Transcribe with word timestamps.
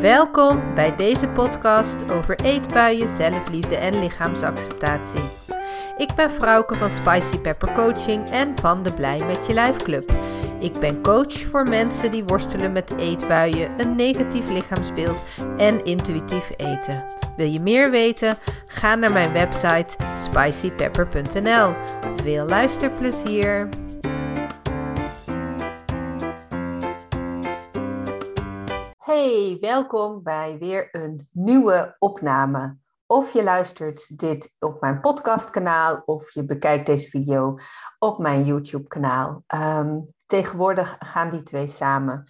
Welkom 0.00 0.74
bij 0.74 0.96
deze 0.96 1.28
podcast 1.28 2.12
over 2.12 2.40
eetbuien, 2.40 3.08
zelfliefde 3.08 3.76
en 3.76 3.98
lichaamsacceptatie. 3.98 5.20
Ik 5.96 6.14
ben 6.16 6.30
Frauke 6.30 6.76
van 6.76 6.90
Spicy 6.90 7.38
Pepper 7.38 7.72
Coaching 7.72 8.30
en 8.30 8.58
van 8.60 8.82
de 8.82 8.92
Blij 8.92 9.24
met 9.24 9.46
je 9.46 9.52
Lijf 9.52 9.76
Club. 9.76 10.12
Ik 10.60 10.72
ben 10.80 11.02
coach 11.02 11.32
voor 11.32 11.68
mensen 11.68 12.10
die 12.10 12.24
worstelen 12.24 12.72
met 12.72 12.94
eetbuien, 12.96 13.80
een 13.80 13.96
negatief 13.96 14.50
lichaamsbeeld 14.50 15.24
en 15.56 15.84
intuïtief 15.84 16.50
eten. 16.56 17.04
Wil 17.36 17.46
je 17.46 17.60
meer 17.60 17.90
weten? 17.90 18.38
Ga 18.66 18.94
naar 18.94 19.12
mijn 19.12 19.32
website 19.32 19.96
spicypepper.nl. 20.16 21.74
Veel 22.22 22.46
luisterplezier! 22.46 23.68
Hey, 29.18 29.56
welkom 29.60 30.22
bij 30.22 30.56
weer 30.58 30.88
een 30.92 31.28
nieuwe 31.32 31.96
opname. 31.98 32.76
Of 33.06 33.32
je 33.32 33.42
luistert 33.42 34.18
dit 34.18 34.56
op 34.58 34.80
mijn 34.80 35.00
podcastkanaal 35.00 36.02
of 36.04 36.30
je 36.30 36.44
bekijkt 36.44 36.86
deze 36.86 37.08
video 37.08 37.58
op 37.98 38.18
mijn 38.18 38.44
YouTube-kanaal. 38.44 39.42
Ehm, 39.46 40.00
tegenwoordig 40.26 40.96
gaan 40.98 41.30
die 41.30 41.42
twee 41.42 41.66
samen. 41.66 42.24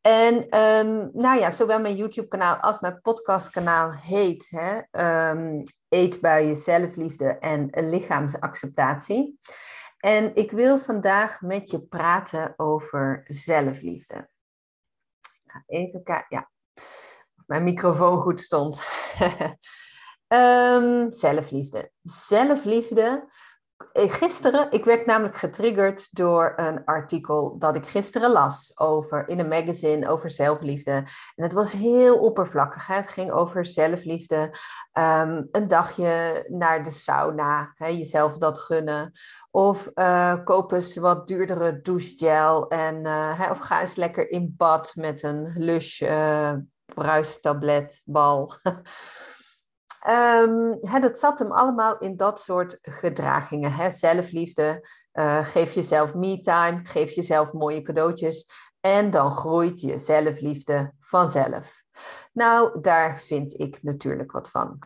En 0.00 0.34
um, 0.60 1.10
nou 1.12 1.38
ja, 1.38 1.50
zowel 1.50 1.80
mijn 1.80 1.96
YouTube-kanaal 1.96 2.56
als 2.56 2.80
mijn 2.80 3.00
podcastkanaal 3.00 3.92
heet 3.92 4.50
hè, 4.50 4.80
um, 5.30 5.62
Eet 5.88 6.20
bij 6.20 6.46
je 6.46 6.54
zelfliefde 6.54 7.38
en 7.38 7.70
lichaamsacceptatie. 7.72 9.38
En 9.98 10.36
ik 10.36 10.50
wil 10.50 10.78
vandaag 10.78 11.40
met 11.40 11.70
je 11.70 11.80
praten 11.80 12.54
over 12.56 13.22
zelfliefde. 13.26 14.28
Nou, 15.52 15.64
even 15.66 16.02
kijken, 16.02 16.26
ja, 16.28 16.50
of 17.36 17.46
mijn 17.46 17.64
microfoon 17.64 18.18
goed 18.18 18.40
stond. 18.40 18.82
um, 20.28 21.12
zelfliefde. 21.24 21.90
Zelfliefde. 22.02 23.26
Eh, 23.92 24.10
gisteren, 24.10 24.70
ik 24.70 24.84
werd 24.84 25.06
namelijk 25.06 25.36
getriggerd 25.36 26.14
door 26.14 26.52
een 26.56 26.84
artikel 26.84 27.58
dat 27.58 27.76
ik 27.76 27.86
gisteren 27.86 28.30
las 28.30 28.78
over, 28.78 29.28
in 29.28 29.38
een 29.38 29.48
magazine 29.48 30.08
over 30.08 30.30
zelfliefde. 30.30 30.92
En 31.34 31.42
het 31.42 31.52
was 31.52 31.72
heel 31.72 32.18
oppervlakkig. 32.18 32.86
Hè? 32.86 32.94
Het 32.94 33.08
ging 33.08 33.30
over 33.30 33.64
zelfliefde, 33.64 34.54
um, 34.92 35.48
een 35.50 35.68
dagje 35.68 36.44
naar 36.48 36.84
de 36.84 36.90
sauna, 36.90 37.72
hè? 37.74 37.86
jezelf 37.86 38.38
dat 38.38 38.58
gunnen. 38.58 39.12
Of 39.50 39.90
uh, 39.94 40.44
koop 40.44 40.72
eens 40.72 40.96
wat 40.96 41.28
duurdere 41.28 41.80
douchegel. 41.80 42.68
En, 42.68 43.06
hè, 43.06 43.50
of 43.50 43.58
ga 43.58 43.80
eens 43.80 43.94
lekker 43.94 44.30
in 44.30 44.54
bad 44.56 44.92
met 44.94 45.22
een 45.22 45.52
lush 45.56 46.00
uh, 46.00 46.52
bruistabletbal. 46.84 48.54
um, 50.08 50.78
hè, 50.90 51.00
dat 51.00 51.18
zat 51.18 51.38
hem 51.38 51.52
allemaal 51.52 51.98
in 51.98 52.16
dat 52.16 52.40
soort 52.40 52.78
gedragingen. 52.82 53.72
Hè? 53.72 53.90
Zelfliefde, 53.90 54.88
geef 55.42 55.74
jezelf 55.74 56.14
me-time, 56.14 56.80
geef 56.82 57.10
jezelf 57.10 57.52
mooie 57.52 57.82
cadeautjes. 57.82 58.50
En 58.80 59.10
dan 59.10 59.32
groeit 59.32 59.80
je 59.80 59.98
zelfliefde 59.98 60.92
vanzelf. 61.00 61.82
Nou, 62.32 62.80
daar 62.80 63.20
vind 63.20 63.60
ik 63.60 63.82
natuurlijk 63.82 64.32
wat 64.32 64.50
van. 64.50 64.78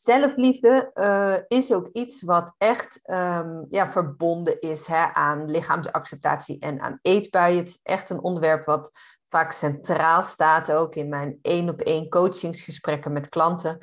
Zelfliefde 0.00 0.90
uh, 0.94 1.58
is 1.58 1.72
ook 1.72 1.88
iets 1.92 2.22
wat 2.22 2.54
echt 2.58 3.00
um, 3.04 3.66
ja, 3.70 3.90
verbonden 3.90 4.60
is 4.60 4.86
hè, 4.86 5.12
aan 5.12 5.50
lichaamsacceptatie 5.50 6.58
en 6.58 6.80
aan 6.80 6.98
eetbuien. 7.02 7.58
Het 7.58 7.68
is 7.68 7.80
echt 7.82 8.10
een 8.10 8.22
onderwerp 8.22 8.66
wat 8.66 8.90
vaak 9.24 9.52
centraal 9.52 10.22
staat, 10.22 10.72
ook 10.72 10.94
in 10.94 11.08
mijn 11.08 11.38
één 11.42 11.68
op 11.68 11.80
één 11.80 12.08
coachingsgesprekken 12.08 13.12
met 13.12 13.28
klanten. 13.28 13.78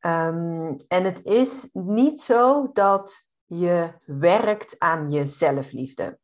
Um, 0.00 0.76
en 0.88 1.04
het 1.04 1.24
is 1.24 1.68
niet 1.72 2.20
zo 2.20 2.70
dat 2.72 3.26
je 3.44 3.92
werkt 4.04 4.74
aan 4.78 5.10
je 5.10 5.26
zelfliefde. 5.26 6.18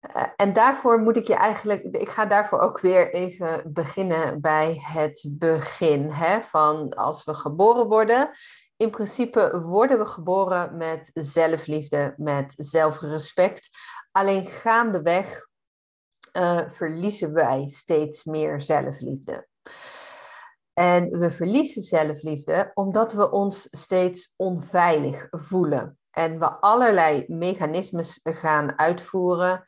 Uh, 0.00 0.22
en 0.36 0.52
daarvoor 0.52 0.98
moet 1.00 1.16
ik 1.16 1.26
je 1.26 1.34
eigenlijk, 1.34 1.82
ik 1.82 2.08
ga 2.08 2.26
daarvoor 2.26 2.60
ook 2.60 2.80
weer 2.80 3.12
even 3.14 3.62
beginnen 3.72 4.40
bij 4.40 4.80
het 4.82 5.26
begin. 5.28 6.10
Hè, 6.10 6.42
van 6.42 6.94
als 6.94 7.24
we 7.24 7.34
geboren 7.34 7.86
worden. 7.86 8.30
In 8.76 8.90
principe 8.90 9.60
worden 9.62 9.98
we 9.98 10.06
geboren 10.06 10.76
met 10.76 11.10
zelfliefde, 11.14 12.14
met 12.16 12.52
zelfrespect. 12.56 13.70
Alleen 14.12 14.46
gaandeweg 14.46 15.48
uh, 16.32 16.68
verliezen 16.68 17.32
wij 17.32 17.68
steeds 17.68 18.24
meer 18.24 18.62
zelfliefde. 18.62 19.48
En 20.72 21.18
we 21.18 21.30
verliezen 21.30 21.82
zelfliefde 21.82 22.70
omdat 22.74 23.12
we 23.12 23.30
ons 23.30 23.68
steeds 23.70 24.34
onveilig 24.36 25.26
voelen. 25.30 25.98
En 26.10 26.38
we 26.38 26.50
allerlei 26.50 27.24
mechanismes 27.28 28.20
gaan 28.22 28.78
uitvoeren 28.78 29.64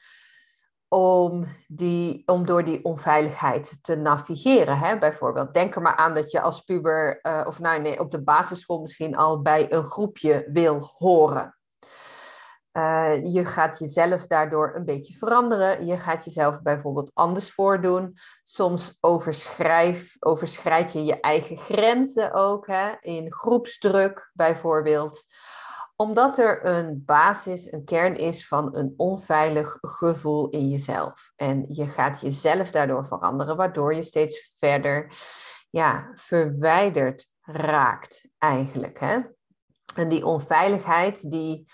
om, 0.93 1.45
die, 1.67 2.23
om 2.27 2.47
door 2.47 2.65
die 2.65 2.85
onveiligheid 2.85 3.79
te 3.83 3.97
navigeren. 3.97 4.79
Hè? 4.79 4.99
Bijvoorbeeld, 4.99 5.55
denk 5.55 5.75
er 5.75 5.83
maar 5.83 5.97
aan 5.97 6.15
dat 6.15 6.31
je 6.31 6.41
als 6.41 6.61
puber, 6.61 7.19
uh, 7.23 7.45
of 7.47 7.61
nou 7.61 7.81
nee, 7.81 8.01
op 8.01 8.11
de 8.11 8.23
basisschool 8.23 8.81
misschien 8.81 9.17
al 9.17 9.43
bij 9.43 9.73
een 9.73 9.85
groepje 9.85 10.49
wil 10.53 10.91
horen. 10.99 11.57
Uh, 12.73 13.33
je 13.33 13.47
gaat 13.47 13.79
jezelf 13.79 14.27
daardoor 14.27 14.73
een 14.75 14.85
beetje 14.85 15.15
veranderen. 15.15 15.87
Je 15.87 15.97
gaat 15.97 16.25
jezelf 16.25 16.63
bijvoorbeeld 16.63 17.11
anders 17.15 17.53
voordoen. 17.53 18.19
Soms 18.45 18.99
overschrijf, 19.01 20.17
overschrijd 20.19 20.93
je 20.93 21.05
je 21.05 21.21
eigen 21.21 21.59
grenzen 21.59 22.33
ook, 22.33 22.67
hè? 22.67 22.93
in 23.01 23.33
groepsdruk 23.33 24.31
bijvoorbeeld 24.33 25.27
omdat 26.03 26.39
er 26.39 26.67
een 26.67 27.03
basis, 27.05 27.73
een 27.73 27.85
kern 27.85 28.17
is 28.17 28.49
van 28.49 28.77
een 28.77 28.95
onveilig 28.97 29.79
gevoel 29.81 30.49
in 30.49 30.69
jezelf. 30.69 31.33
En 31.37 31.65
je 31.69 31.87
gaat 31.87 32.21
jezelf 32.21 32.71
daardoor 32.71 33.07
veranderen, 33.07 33.57
waardoor 33.57 33.95
je 33.95 34.03
steeds 34.03 34.55
verder 34.59 35.17
ja, 35.71 36.11
verwijderd 36.15 37.29
raakt 37.41 38.29
eigenlijk. 38.39 39.01
Hè? 39.01 39.19
En 39.95 40.09
die 40.09 40.27
onveiligheid 40.27 41.31
die 41.31 41.67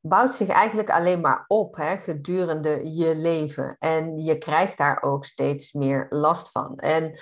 bouwt 0.00 0.34
zich 0.34 0.48
eigenlijk 0.48 0.90
alleen 0.90 1.20
maar 1.20 1.44
op 1.46 1.76
hè, 1.76 1.96
gedurende 1.96 2.94
je 2.94 3.16
leven. 3.16 3.76
En 3.78 4.18
je 4.18 4.38
krijgt 4.38 4.78
daar 4.78 5.02
ook 5.02 5.24
steeds 5.24 5.72
meer 5.72 6.06
last 6.08 6.50
van. 6.50 6.78
En 6.78 7.20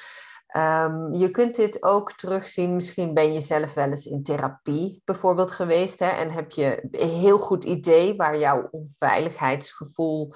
Um, 0.56 1.15
je 1.15 1.31
kunt 1.31 1.56
dit 1.56 1.83
ook 1.83 2.12
terugzien, 2.12 2.75
misschien 2.75 3.15
ben 3.15 3.33
je 3.33 3.41
zelf 3.41 3.75
wel 3.75 3.91
eens 3.91 4.06
in 4.06 4.22
therapie 4.22 5.03
bijvoorbeeld 5.05 5.50
geweest 5.50 5.99
hè, 5.99 6.06
en 6.06 6.31
heb 6.31 6.50
je 6.50 6.89
een 6.91 7.09
heel 7.09 7.39
goed 7.39 7.65
idee 7.65 8.17
waar 8.17 8.39
jouw 8.39 8.69
onveiligheidsgevoel 8.71 10.34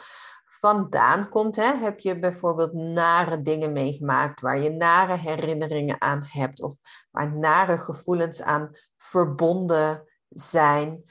vandaan 0.60 1.28
komt. 1.28 1.56
Hè? 1.56 1.76
Heb 1.76 1.98
je 1.98 2.18
bijvoorbeeld 2.18 2.72
nare 2.72 3.42
dingen 3.42 3.72
meegemaakt 3.72 4.40
waar 4.40 4.58
je 4.58 4.70
nare 4.70 5.16
herinneringen 5.16 6.00
aan 6.00 6.22
hebt 6.26 6.62
of 6.62 6.76
waar 7.10 7.36
nare 7.36 7.78
gevoelens 7.78 8.42
aan 8.42 8.70
verbonden 8.96 10.04
zijn. 10.28 11.04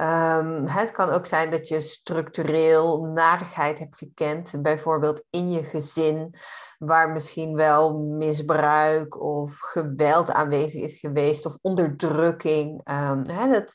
Um, 0.00 0.66
het 0.66 0.90
kan 0.90 1.10
ook 1.10 1.26
zijn 1.26 1.50
dat 1.50 1.68
je 1.68 1.80
structureel 1.80 3.02
narigheid 3.04 3.78
hebt 3.78 3.96
gekend, 3.96 4.62
bijvoorbeeld 4.62 5.24
in 5.30 5.50
je 5.50 5.64
gezin, 5.64 6.34
waar 6.78 7.10
misschien 7.10 7.54
wel 7.56 7.98
misbruik 7.98 9.20
of 9.22 9.58
geweld 9.58 10.30
aanwezig 10.30 10.82
is 10.82 10.98
geweest 10.98 11.46
of 11.46 11.58
onderdrukking. 11.60 12.90
Um, 12.90 13.24
dat, 13.50 13.74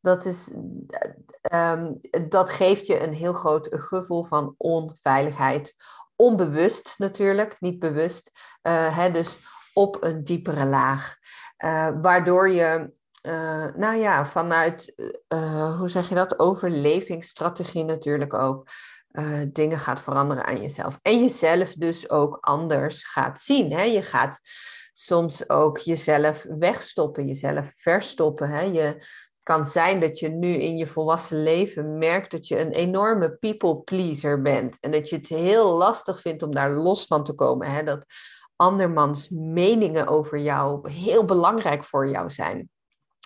dat, 0.00 0.24
is, 0.24 0.50
um, 1.52 2.00
dat 2.28 2.50
geeft 2.50 2.86
je 2.86 3.02
een 3.02 3.14
heel 3.14 3.32
groot 3.32 3.68
gevoel 3.70 4.24
van 4.24 4.54
onveiligheid. 4.56 5.74
Onbewust 6.16 6.94
natuurlijk, 6.98 7.56
niet 7.60 7.78
bewust. 7.78 8.30
Uh, 8.62 9.12
dus 9.12 9.38
op 9.72 10.02
een 10.02 10.24
diepere 10.24 10.66
laag. 10.66 11.16
Uh, 11.64 11.88
waardoor 12.02 12.50
je 12.50 12.92
uh, 13.26 13.66
nou 13.76 13.96
ja, 13.96 14.26
vanuit, 14.26 14.92
uh, 15.28 15.78
hoe 15.78 15.88
zeg 15.88 16.08
je 16.08 16.14
dat, 16.14 16.38
overlevingsstrategie 16.38 17.84
natuurlijk 17.84 18.34
ook, 18.34 18.68
dingen 19.48 19.78
gaat 19.78 20.00
veranderen 20.00 20.44
aan 20.44 20.60
jezelf. 20.60 20.98
En 21.02 21.20
jezelf 21.20 21.72
dus 21.72 22.10
ook 22.10 22.38
anders 22.40 23.04
gaat 23.04 23.40
zien. 23.40 23.72
Hè? 23.72 23.82
Je 23.82 24.02
gaat 24.02 24.40
soms 24.92 25.48
ook 25.48 25.78
jezelf 25.78 26.46
wegstoppen, 26.58 27.26
jezelf 27.26 27.72
verstoppen. 27.76 28.48
Hè? 28.48 28.60
Je 28.60 29.06
kan 29.42 29.64
zijn 29.64 30.00
dat 30.00 30.18
je 30.18 30.28
nu 30.28 30.48
in 30.48 30.76
je 30.76 30.86
volwassen 30.86 31.42
leven 31.42 31.98
merkt 31.98 32.30
dat 32.30 32.48
je 32.48 32.60
een 32.60 32.72
enorme 32.72 33.36
people 33.36 33.76
pleaser 33.76 34.42
bent. 34.42 34.78
En 34.80 34.90
dat 34.90 35.08
je 35.08 35.16
het 35.16 35.28
heel 35.28 35.76
lastig 35.76 36.20
vindt 36.20 36.42
om 36.42 36.54
daar 36.54 36.70
los 36.70 37.06
van 37.06 37.24
te 37.24 37.34
komen. 37.34 37.70
Hè? 37.70 37.82
Dat 37.82 38.06
andermans 38.56 39.28
meningen 39.30 40.06
over 40.06 40.38
jou 40.38 40.90
heel 40.90 41.24
belangrijk 41.24 41.84
voor 41.84 42.08
jou 42.08 42.30
zijn. 42.30 42.68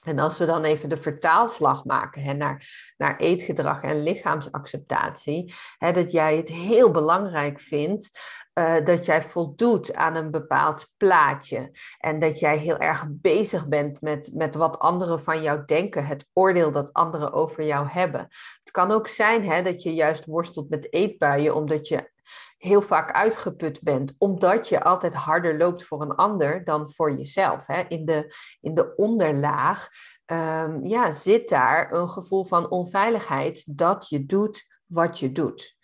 En 0.08 0.18
als 0.18 0.38
we 0.38 0.46
dan 0.46 0.64
even 0.64 0.88
de 0.88 0.96
vertaalslag 0.96 1.84
maken 1.84 2.22
hè, 2.22 2.32
naar, 2.32 2.66
naar 2.96 3.16
eetgedrag 3.16 3.82
en 3.82 4.02
lichaamsacceptatie, 4.02 5.54
hè, 5.78 5.92
dat 5.92 6.12
jij 6.12 6.36
het 6.36 6.48
heel 6.48 6.90
belangrijk 6.90 7.60
vindt 7.60 8.10
uh, 8.58 8.84
dat 8.84 9.04
jij 9.04 9.22
voldoet 9.22 9.94
aan 9.94 10.14
een 10.14 10.30
bepaald 10.30 10.90
plaatje. 10.96 11.70
En 11.98 12.18
dat 12.18 12.38
jij 12.38 12.58
heel 12.58 12.78
erg 12.78 13.04
bezig 13.08 13.68
bent 13.68 14.00
met, 14.00 14.30
met 14.34 14.54
wat 14.54 14.78
anderen 14.78 15.20
van 15.20 15.42
jou 15.42 15.62
denken, 15.66 16.06
het 16.06 16.28
oordeel 16.32 16.72
dat 16.72 16.92
anderen 16.92 17.32
over 17.32 17.64
jou 17.64 17.88
hebben. 17.88 18.20
Het 18.58 18.70
kan 18.70 18.90
ook 18.90 19.08
zijn 19.08 19.48
hè, 19.48 19.62
dat 19.62 19.82
je 19.82 19.94
juist 19.94 20.24
worstelt 20.24 20.68
met 20.68 20.92
eetbuien 20.92 21.54
omdat 21.54 21.88
je 21.88 22.10
heel 22.58 22.82
vaak 22.82 23.12
uitgeput 23.12 23.82
bent, 23.82 24.14
omdat 24.18 24.68
je 24.68 24.82
altijd 24.82 25.14
harder 25.14 25.58
loopt 25.58 25.84
voor 25.84 26.02
een 26.02 26.14
ander 26.14 26.64
dan 26.64 26.92
voor 26.92 27.16
jezelf. 27.16 27.66
Hè? 27.66 27.82
In, 27.88 28.04
de, 28.04 28.34
in 28.60 28.74
de 28.74 28.96
onderlaag 28.96 29.88
um, 30.26 30.86
ja, 30.86 31.12
zit 31.12 31.48
daar 31.48 31.92
een 31.92 32.08
gevoel 32.08 32.44
van 32.44 32.70
onveiligheid 32.70 33.64
dat 33.78 34.08
je 34.08 34.26
doet 34.26 34.66
wat 34.86 35.18
je 35.18 35.32
doet. 35.32 35.76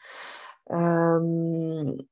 Um, 0.67 2.09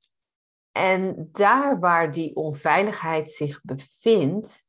en 0.73 1.29
daar 1.33 1.81
waar 1.81 2.13
die 2.13 2.37
onveiligheid 2.37 3.31
zich 3.31 3.61
bevindt, 3.63 4.65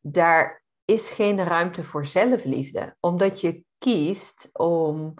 daar 0.00 0.62
is 0.84 1.08
geen 1.08 1.44
ruimte 1.44 1.84
voor 1.84 2.06
zelfliefde, 2.06 2.96
omdat 3.00 3.40
je 3.40 3.64
kiest 3.78 4.48
om 4.52 5.14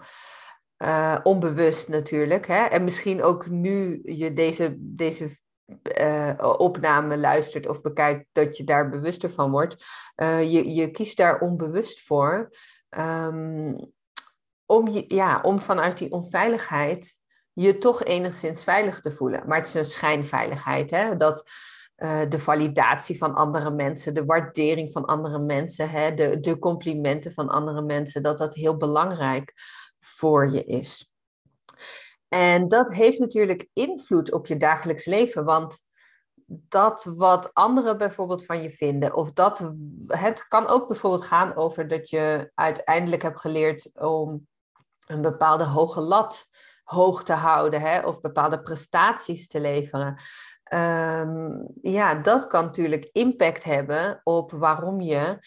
uh, 0.85 1.17
onbewust 1.23 1.87
natuurlijk. 1.87 2.47
Hè? 2.47 2.63
En 2.65 2.83
misschien 2.83 3.23
ook 3.23 3.49
nu 3.49 4.01
je 4.03 4.33
deze, 4.33 4.75
deze 4.77 5.37
uh, 6.01 6.55
opname 6.57 7.17
luistert 7.17 7.67
of 7.67 7.81
bekijkt, 7.81 8.25
dat 8.31 8.57
je 8.57 8.63
daar 8.63 8.89
bewuster 8.89 9.31
van 9.31 9.51
wordt. 9.51 9.85
Uh, 10.15 10.51
je, 10.51 10.73
je 10.73 10.91
kiest 10.91 11.17
daar 11.17 11.39
onbewust 11.39 12.01
voor. 12.01 12.49
Um, 12.97 13.93
om, 14.65 14.87
je, 14.87 15.05
ja, 15.07 15.41
om 15.41 15.59
vanuit 15.59 15.97
die 15.97 16.11
onveiligheid 16.11 17.17
je 17.53 17.77
toch 17.77 18.03
enigszins 18.03 18.63
veilig 18.63 19.01
te 19.01 19.11
voelen. 19.11 19.43
Maar 19.47 19.57
het 19.57 19.67
is 19.67 19.73
een 19.73 19.85
schijnveiligheid. 19.85 20.91
Hè? 20.91 21.17
Dat 21.17 21.43
de 22.29 22.39
validatie 22.39 23.17
van 23.17 23.33
andere 23.33 23.71
mensen, 23.71 24.13
de 24.13 24.25
waardering 24.25 24.91
van 24.91 25.05
andere 25.05 25.39
mensen, 25.39 25.89
hè? 25.89 26.13
De, 26.13 26.39
de 26.39 26.59
complimenten 26.59 27.33
van 27.33 27.49
andere 27.49 27.81
mensen, 27.81 28.23
dat 28.23 28.37
dat 28.37 28.53
heel 28.53 28.77
belangrijk 28.77 29.53
voor 30.05 30.51
je 30.51 30.63
is. 30.63 31.13
En 32.27 32.67
dat 32.67 32.93
heeft 32.93 33.19
natuurlijk 33.19 33.67
invloed 33.73 34.31
op 34.31 34.47
je 34.47 34.57
dagelijks 34.57 35.05
leven, 35.05 35.45
want 35.45 35.83
dat 36.47 37.03
wat 37.03 37.53
anderen 37.53 37.97
bijvoorbeeld 37.97 38.45
van 38.45 38.61
je 38.61 38.69
vinden, 38.69 39.15
of 39.15 39.31
dat 39.31 39.71
het 40.07 40.47
kan 40.47 40.67
ook 40.67 40.87
bijvoorbeeld 40.87 41.25
gaan 41.25 41.55
over 41.55 41.87
dat 41.87 42.09
je 42.09 42.51
uiteindelijk 42.53 43.21
hebt 43.21 43.39
geleerd 43.39 43.89
om 43.93 44.47
een 45.07 45.21
bepaalde 45.21 45.63
hoge 45.63 46.01
lat 46.01 46.47
hoog 46.83 47.23
te 47.23 47.33
houden, 47.33 47.81
hè, 47.81 47.99
of 47.99 48.21
bepaalde 48.21 48.61
prestaties 48.61 49.47
te 49.47 49.59
leveren. 49.59 50.21
Um, 50.73 51.67
ja, 51.81 52.15
dat 52.15 52.47
kan 52.47 52.65
natuurlijk 52.65 53.09
impact 53.11 53.63
hebben 53.63 54.21
op 54.23 54.51
waarom 54.51 55.01
je 55.01 55.37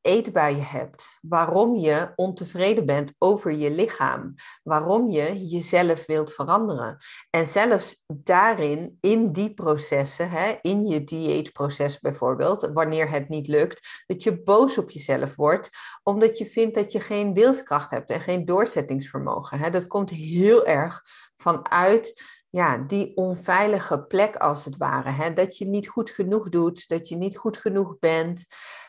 eetbuien 0.00 0.64
hebt, 0.64 1.18
waarom 1.20 1.76
je 1.76 2.12
ontevreden 2.14 2.86
bent 2.86 3.14
over 3.18 3.52
je 3.52 3.70
lichaam, 3.70 4.34
waarom 4.62 5.08
je 5.08 5.46
jezelf 5.46 6.06
wilt 6.06 6.32
veranderen. 6.32 6.96
En 7.30 7.46
zelfs 7.46 8.04
daarin, 8.06 8.98
in 9.00 9.32
die 9.32 9.54
processen, 9.54 10.30
hè, 10.30 10.58
in 10.62 10.86
je 10.86 11.04
dieetproces 11.04 12.00
bijvoorbeeld, 12.00 12.68
wanneer 12.72 13.10
het 13.10 13.28
niet 13.28 13.46
lukt, 13.46 14.04
dat 14.06 14.22
je 14.22 14.42
boos 14.42 14.78
op 14.78 14.90
jezelf 14.90 15.36
wordt, 15.36 15.70
omdat 16.02 16.38
je 16.38 16.46
vindt 16.46 16.74
dat 16.74 16.92
je 16.92 17.00
geen 17.00 17.34
wilskracht 17.34 17.90
hebt 17.90 18.10
en 18.10 18.20
geen 18.20 18.44
doorzettingsvermogen. 18.44 19.58
Hè. 19.58 19.70
Dat 19.70 19.86
komt 19.86 20.10
heel 20.10 20.66
erg 20.66 21.02
vanuit 21.36 22.22
ja, 22.50 22.78
die 22.78 23.16
onveilige 23.16 24.02
plek 24.02 24.36
als 24.36 24.64
het 24.64 24.76
ware. 24.76 25.10
Hè? 25.10 25.32
Dat 25.32 25.56
je 25.56 25.66
niet 25.66 25.88
goed 25.88 26.10
genoeg 26.10 26.48
doet, 26.48 26.88
dat 26.88 27.08
je 27.08 27.16
niet 27.16 27.36
goed 27.36 27.56
genoeg 27.56 27.98
bent 27.98 28.46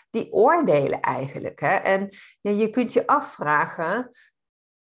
die 0.09 0.31
oordelen 0.31 0.99
eigenlijk. 0.99 1.59
Hè? 1.59 1.75
En 1.75 2.09
ja, 2.41 2.51
je 2.51 2.69
kunt 2.69 2.93
je 2.93 3.07
afvragen 3.07 4.09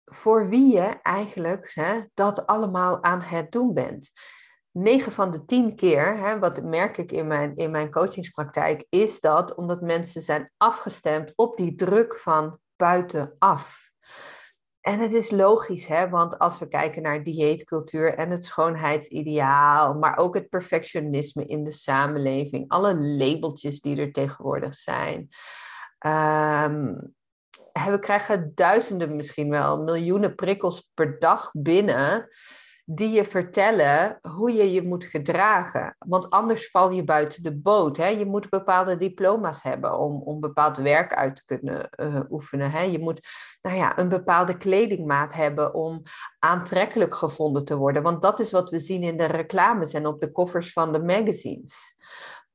voor 0.05 0.49
wie 0.49 0.73
je 0.75 0.99
eigenlijk 1.03 1.71
hè, 1.75 2.01
dat 2.15 2.47
allemaal 2.47 3.03
aan 3.03 3.21
het 3.21 3.53
doen 3.53 3.75
bent. 3.75 4.11
9 4.71 5.13
van 5.13 5.31
de 5.31 5.45
10 5.45 5.77
keer, 5.77 6.17
hè, 6.17 6.39
wat 6.39 6.63
merk 6.63 6.99
ik 6.99 7.13
in 7.13 7.27
mijn, 7.27 7.57
in 7.57 7.71
mijn 7.71 7.91
coachingspraktijk, 7.91 8.87
is 8.89 9.21
dat 9.21 9.55
omdat 9.55 9.81
mensen 9.81 10.23
zijn 10.23 10.51
afgestemd 10.57 11.33
op 11.35 11.57
die 11.57 11.75
druk 11.75 12.17
van 12.17 12.59
buitenaf. 12.77 13.88
En 14.89 15.01
het 15.01 15.13
is 15.13 15.31
logisch, 15.31 15.87
hè? 15.87 16.09
want 16.09 16.39
als 16.39 16.59
we 16.59 16.69
kijken 16.69 17.03
naar 17.03 17.23
dieetcultuur 17.23 18.15
en 18.15 18.31
het 18.31 18.45
schoonheidsideaal, 18.45 19.95
maar 19.95 20.17
ook 20.17 20.35
het 20.35 20.49
perfectionisme 20.49 21.45
in 21.45 21.65
de 21.65 21.71
samenleving, 21.71 22.69
alle 22.69 22.95
labeltjes 22.95 23.81
die 23.81 23.97
er 23.97 24.13
tegenwoordig 24.13 24.75
zijn. 24.75 25.29
Um, 26.07 27.15
we 27.73 27.99
krijgen 28.01 28.53
duizenden, 28.55 29.17
misschien 29.17 29.51
wel 29.51 29.83
miljoenen 29.83 30.35
prikkels 30.35 30.91
per 30.95 31.19
dag 31.19 31.51
binnen 31.53 32.29
die 32.91 33.11
je 33.11 33.25
vertellen 33.25 34.19
hoe 34.23 34.53
je 34.53 34.73
je 34.73 34.83
moet 34.83 35.05
gedragen. 35.05 35.97
Want 35.99 36.31
anders 36.31 36.71
val 36.71 36.91
je 36.91 37.05
buiten 37.05 37.43
de 37.43 37.57
boot. 37.57 37.97
Hè? 37.97 38.07
Je 38.07 38.27
moet 38.27 38.49
bepaalde 38.49 38.97
diploma's 38.97 39.63
hebben 39.63 39.99
om, 39.99 40.23
om 40.23 40.41
bepaald 40.41 40.77
werk 40.77 41.15
uit 41.15 41.37
te 41.37 41.45
kunnen 41.45 41.91
uh, 41.97 42.21
oefenen. 42.31 42.71
Hè? 42.71 42.81
Je 42.81 42.99
moet 42.99 43.29
nou 43.61 43.77
ja, 43.77 43.99
een 43.99 44.09
bepaalde 44.09 44.57
kledingmaat 44.57 45.33
hebben 45.33 45.75
om 45.75 46.03
aantrekkelijk 46.39 47.15
gevonden 47.15 47.65
te 47.65 47.77
worden. 47.77 48.03
Want 48.03 48.23
dat 48.23 48.41
is 48.41 48.53
wat 48.53 48.71
we 48.71 48.79
zien 48.79 49.03
in 49.03 49.17
de 49.17 49.27
reclames 49.27 49.93
en 49.93 50.07
op 50.07 50.21
de 50.21 50.33
covers 50.33 50.73
van 50.73 50.93
de 50.93 51.03
magazines. 51.03 51.97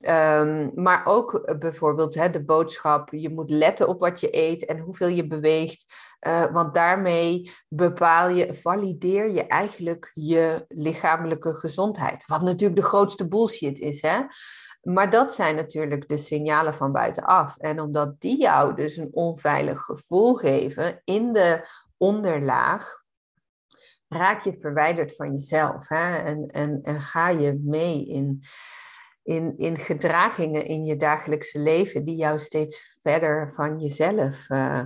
Um, 0.10 0.72
maar 0.76 1.06
ook 1.06 1.34
uh, 1.34 1.58
bijvoorbeeld 1.58 2.16
hè, 2.16 2.30
de 2.30 2.44
boodschap, 2.44 3.10
je 3.12 3.30
moet 3.30 3.50
letten 3.50 3.88
op 3.88 4.00
wat 4.00 4.20
je 4.20 4.38
eet 4.38 4.66
en 4.66 4.80
hoeveel 4.80 5.08
je 5.08 5.28
beweegt. 5.28 5.86
Uh, 6.28 6.52
want 6.52 6.74
daarmee 6.74 7.52
bepaal 7.68 8.30
je, 8.30 8.54
valideer 8.54 9.32
je 9.32 9.48
eigenlijk 9.48 10.12
je 10.14 10.66
lichamelijke 10.68 11.54
gezondheid. 11.54 12.26
Wat 12.26 12.42
natuurlijk 12.42 12.82
de 12.82 12.88
grootste 12.88 13.28
bullshit 13.28 13.80
is. 13.80 14.02
Hè? 14.02 14.20
Maar 14.82 15.10
dat 15.10 15.34
zijn 15.34 15.56
natuurlijk 15.56 16.10
de 16.10 16.18
signalen 16.18 16.74
van 16.74 16.92
buitenaf. 16.92 17.58
En 17.58 17.80
omdat 17.80 18.20
die 18.20 18.42
jou 18.42 18.76
dus 18.76 18.98
een 18.98 19.10
onveilig 19.12 19.82
gevoel 19.82 20.36
geven 20.36 21.02
in 21.04 21.34
de 21.34 21.68
onderlaag, 21.98 23.02
raak 24.08 24.44
je 24.44 24.54
verwijderd 24.54 25.16
van 25.16 25.32
jezelf. 25.32 25.88
Hè? 25.88 26.18
En, 26.18 26.48
en, 26.48 26.80
en 26.84 27.02
ga 27.02 27.30
je 27.30 27.60
mee 27.64 28.06
in 28.06 28.44
in, 29.24 29.58
in 29.58 29.78
gedragingen 29.78 30.66
in 30.66 30.86
je 30.86 30.96
dagelijkse 30.96 31.60
leven 31.60 32.04
die 32.04 32.16
jou 32.16 32.40
steeds 32.40 33.00
verder 33.02 33.54
van 33.54 33.80
jezelf 33.80 34.50
uh, 34.50 34.86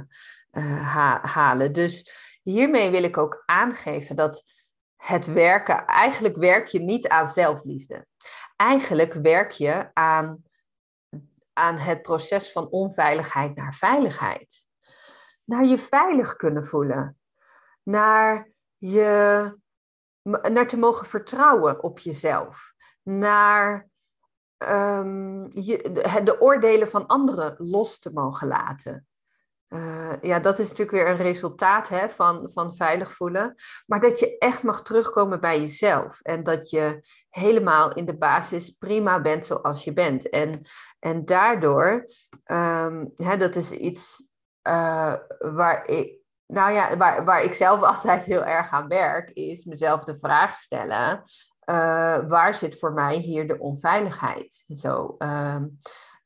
uh, 0.51 1.23
halen. 1.23 1.73
Dus 1.73 2.11
hiermee 2.43 2.91
wil 2.91 3.03
ik 3.03 3.17
ook 3.17 3.43
aangeven 3.45 4.15
dat 4.15 4.43
het 4.97 5.25
werken, 5.25 5.85
eigenlijk 5.85 6.35
werk 6.35 6.67
je 6.67 6.79
niet 6.79 7.07
aan 7.07 7.27
zelfliefde. 7.27 8.05
Eigenlijk 8.55 9.13
werk 9.13 9.51
je 9.51 9.89
aan, 9.93 10.43
aan 11.53 11.77
het 11.77 12.01
proces 12.01 12.51
van 12.51 12.69
onveiligheid 12.69 13.55
naar 13.55 13.73
veiligheid. 13.73 14.67
Naar 15.43 15.65
je 15.65 15.77
veilig 15.77 16.35
kunnen 16.35 16.65
voelen. 16.65 17.17
Naar, 17.83 18.51
je, 18.77 19.57
naar 20.23 20.67
te 20.67 20.77
mogen 20.77 21.07
vertrouwen 21.07 21.83
op 21.83 21.99
jezelf. 21.99 22.73
Naar 23.03 23.89
um, 24.57 25.47
je, 25.49 25.89
de, 25.91 26.21
de, 26.23 26.41
oordelen 26.41 26.89
van 26.89 27.07
anderen 27.07 27.55
los 27.57 27.99
te 27.99 28.11
mogen 28.13 28.47
laten. 28.47 29.07
Uh, 29.69 30.13
ja, 30.21 30.39
dat 30.39 30.59
is 30.59 30.69
natuurlijk 30.69 30.97
weer 30.97 31.09
een 31.09 31.17
resultaat 31.17 31.89
hè, 31.89 32.09
van, 32.09 32.49
van 32.53 32.75
veilig 32.75 33.13
voelen. 33.13 33.55
Maar 33.85 33.99
dat 33.99 34.19
je 34.19 34.37
echt 34.37 34.63
mag 34.63 34.81
terugkomen 34.81 35.39
bij 35.39 35.59
jezelf. 35.59 36.21
En 36.21 36.43
dat 36.43 36.69
je 36.69 37.01
helemaal 37.29 37.93
in 37.93 38.05
de 38.05 38.17
basis 38.17 38.69
prima 38.69 39.21
bent 39.21 39.45
zoals 39.45 39.83
je 39.83 39.93
bent. 39.93 40.29
En, 40.29 40.61
en 40.99 41.25
daardoor, 41.25 42.05
um, 42.45 43.11
hè, 43.15 43.37
dat 43.37 43.55
is 43.55 43.71
iets 43.71 44.27
uh, 44.67 45.13
waar 45.39 45.87
ik. 45.87 46.15
Nou 46.45 46.71
ja, 46.71 46.97
waar, 46.97 47.25
waar 47.25 47.43
ik 47.43 47.53
zelf 47.53 47.81
altijd 47.95 48.23
heel 48.23 48.43
erg 48.43 48.71
aan 48.71 48.87
werk, 48.87 49.29
is 49.29 49.65
mezelf 49.65 50.03
de 50.03 50.19
vraag 50.19 50.55
stellen: 50.55 51.23
uh, 51.69 52.17
waar 52.27 52.55
zit 52.55 52.79
voor 52.79 52.93
mij 52.93 53.15
hier 53.15 53.47
de 53.47 53.59
onveiligheid? 53.59 54.65
Zo, 54.67 55.15
uh, 55.19 55.61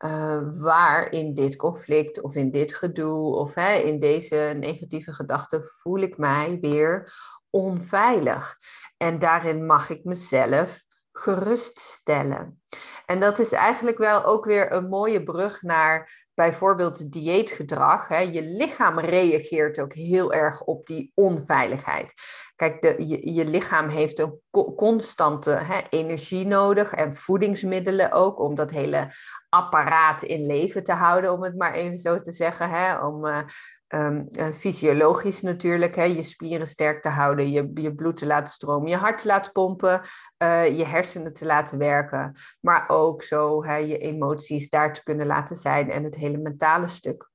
uh, 0.06 0.40
waar 0.60 1.12
in 1.12 1.34
dit 1.34 1.56
conflict 1.56 2.22
of 2.22 2.36
in 2.36 2.52
dit 2.52 2.74
gedoe 2.74 3.36
of 3.36 3.54
hè, 3.54 3.74
in 3.74 4.00
deze 4.00 4.56
negatieve 4.60 5.14
gedachten 5.14 5.64
voel 5.64 6.00
ik 6.00 6.18
mij 6.18 6.58
weer 6.62 7.14
onveilig? 7.50 8.58
En 8.98 9.20
daarin 9.20 9.66
mag 9.66 9.90
ik 9.90 10.04
mezelf 10.04 10.84
geruststellen. 11.12 12.62
En 13.06 13.20
dat 13.20 13.40
is 13.40 13.52
eigenlijk 13.52 13.98
wel 13.98 14.26
ook 14.26 14.46
weer 14.46 14.72
een 14.74 14.88
mooie 14.88 15.24
brug 15.24 15.62
naar 15.62 16.28
bijvoorbeeld 16.34 17.12
dieetgedrag, 17.12 18.08
hè, 18.08 18.20
je 18.20 18.42
lichaam 18.42 19.00
reageert 19.00 19.80
ook 19.80 19.94
heel 19.94 20.34
erg 20.34 20.62
op 20.62 20.86
die 20.86 21.12
onveiligheid. 21.16 22.14
Kijk, 22.62 23.00
je, 23.00 23.34
je 23.34 23.46
lichaam 23.46 23.90
heeft 23.90 24.20
een 24.20 24.40
constante 24.76 25.52
hè, 25.52 25.80
energie 25.90 26.46
nodig 26.46 26.94
en 26.94 27.16
voedingsmiddelen 27.16 28.12
ook 28.12 28.40
om 28.40 28.56
dat 28.56 28.72
hele 28.72 29.08
apparaat 29.50 30.24
in 30.24 30.46
leven 30.46 30.84
te 30.84 30.92
houden, 30.92 31.32
om 31.32 31.44
het 31.44 31.58
maar 31.58 31.74
even 31.74 31.98
zo 31.98 32.20
te 32.20 32.32
zeggen. 32.32 32.70
Hè, 32.70 33.06
om 33.06 33.26
uh, 33.26 33.40
um, 33.88 34.30
fysiologisch 34.54 35.42
natuurlijk, 35.42 35.96
hè, 35.96 36.04
je 36.04 36.22
spieren 36.22 36.68
sterk 36.68 37.02
te 37.02 37.10
houden, 37.10 37.52
je, 37.52 37.72
je 37.74 37.96
bloed 37.96 38.18
te 38.18 38.26
laten 38.26 38.54
stromen, 38.54 38.90
je 38.90 38.96
hart 38.96 39.22
te 39.22 39.28
laten 39.28 39.52
pompen, 39.52 40.02
uh, 40.44 40.78
je 40.78 40.86
hersenen 40.86 41.34
te 41.34 41.46
laten 41.46 41.78
werken, 41.78 42.34
maar 42.60 42.90
ook 42.90 43.24
zo 43.24 43.64
hè, 43.64 43.76
je 43.76 43.98
emoties 43.98 44.70
daar 44.70 44.94
te 44.94 45.04
kunnen 45.04 45.28
laten 45.28 45.56
zijn 45.56 45.92
en 45.92 46.04
het 46.04 46.16
hele 46.16 46.38
mentale 46.38 46.88
stuk. 46.88 47.30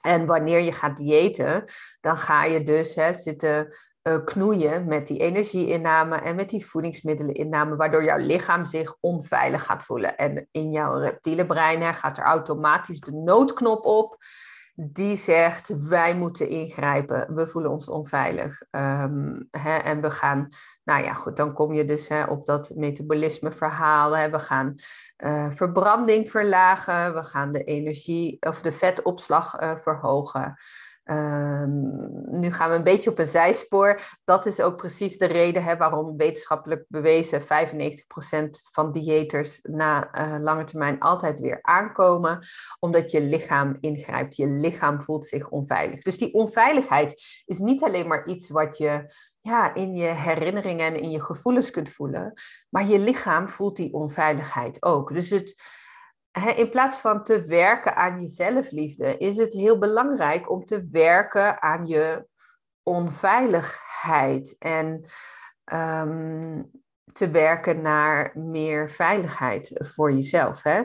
En 0.00 0.26
wanneer 0.26 0.60
je 0.60 0.72
gaat 0.72 0.96
diëten, 0.96 1.64
dan 2.00 2.18
ga 2.18 2.44
je 2.44 2.62
dus 2.62 2.94
hè, 2.94 3.12
zitten 3.12 3.68
uh, 4.06 4.24
knoeien 4.24 4.86
met 4.86 5.06
die 5.06 5.18
energieinname 5.18 6.16
en 6.16 6.36
met 6.36 6.50
die 6.50 6.66
voedingsmiddeleninname, 6.66 7.76
waardoor 7.76 8.04
jouw 8.04 8.18
lichaam 8.18 8.64
zich 8.64 8.96
onveilig 9.00 9.64
gaat 9.64 9.84
voelen. 9.84 10.16
En 10.16 10.48
in 10.50 10.70
jouw 10.70 10.98
reptiele 10.98 11.46
brein 11.46 11.94
gaat 11.94 12.18
er 12.18 12.24
automatisch 12.24 13.00
de 13.00 13.12
noodknop 13.12 13.84
op 13.84 14.18
die 14.78 15.16
zegt 15.16 15.88
wij 15.88 16.16
moeten 16.16 16.48
ingrijpen, 16.48 17.34
we 17.34 17.46
voelen 17.46 17.70
ons 17.70 17.88
onveilig. 17.88 18.62
Ehm, 18.70 19.40
hè, 19.50 19.76
en 19.76 20.00
we 20.00 20.10
gaan, 20.10 20.48
nou 20.84 21.04
ja 21.04 21.12
goed, 21.12 21.36
dan 21.36 21.52
kom 21.52 21.72
je 21.72 21.84
dus 21.84 22.08
hè, 22.08 22.24
op 22.24 22.46
dat 22.46 22.72
metabolisme 22.74 23.52
verhaal. 23.52 24.16
Hè, 24.16 24.30
we 24.30 24.38
gaan 24.38 24.74
uh, 25.24 25.50
verbranding 25.50 26.30
verlagen, 26.30 27.14
we 27.14 27.22
gaan 27.22 27.52
de 27.52 27.64
energie 27.64 28.36
of 28.40 28.60
de 28.60 28.72
vetopslag 28.72 29.60
uh, 29.60 29.76
verhogen. 29.76 30.56
Um, 31.10 32.08
nu 32.30 32.52
gaan 32.52 32.70
we 32.70 32.76
een 32.76 32.82
beetje 32.82 33.10
op 33.10 33.18
een 33.18 33.26
zijspoor. 33.26 34.00
Dat 34.24 34.46
is 34.46 34.60
ook 34.60 34.76
precies 34.76 35.18
de 35.18 35.26
reden 35.26 35.64
hè, 35.64 35.76
waarom 35.76 36.16
wetenschappelijk 36.16 36.84
bewezen 36.88 37.42
95% 37.42 37.44
van 38.72 38.92
diëters 38.92 39.60
na 39.62 40.18
uh, 40.18 40.36
lange 40.40 40.64
termijn 40.64 41.00
altijd 41.00 41.40
weer 41.40 41.58
aankomen. 41.62 42.46
Omdat 42.78 43.10
je 43.10 43.20
lichaam 43.20 43.76
ingrijpt. 43.80 44.36
Je 44.36 44.46
lichaam 44.46 45.00
voelt 45.00 45.26
zich 45.26 45.48
onveilig. 45.48 46.02
Dus 46.02 46.18
die 46.18 46.34
onveiligheid 46.34 47.42
is 47.44 47.58
niet 47.58 47.82
alleen 47.82 48.06
maar 48.06 48.26
iets 48.26 48.48
wat 48.48 48.78
je 48.78 49.14
ja, 49.40 49.74
in 49.74 49.96
je 49.96 50.08
herinneringen 50.08 50.86
en 50.86 51.00
in 51.00 51.10
je 51.10 51.20
gevoelens 51.20 51.70
kunt 51.70 51.90
voelen. 51.90 52.32
Maar 52.68 52.86
je 52.86 52.98
lichaam 52.98 53.48
voelt 53.48 53.76
die 53.76 53.92
onveiligheid 53.92 54.82
ook. 54.82 55.14
Dus 55.14 55.30
het 55.30 55.54
in 56.44 56.70
plaats 56.70 56.98
van 56.98 57.22
te 57.22 57.44
werken 57.44 57.96
aan 57.96 58.20
je 58.20 58.28
zelfliefde, 58.28 59.18
is 59.18 59.36
het 59.36 59.52
heel 59.52 59.78
belangrijk 59.78 60.50
om 60.50 60.64
te 60.64 60.88
werken 60.90 61.62
aan 61.62 61.86
je 61.86 62.26
onveiligheid 62.82 64.56
en 64.58 65.04
ehm, 65.64 66.62
te 67.12 67.30
werken 67.30 67.82
naar 67.82 68.32
meer 68.34 68.90
veiligheid 68.90 69.70
voor 69.74 70.12
jezelf. 70.12 70.62
Hè? 70.62 70.82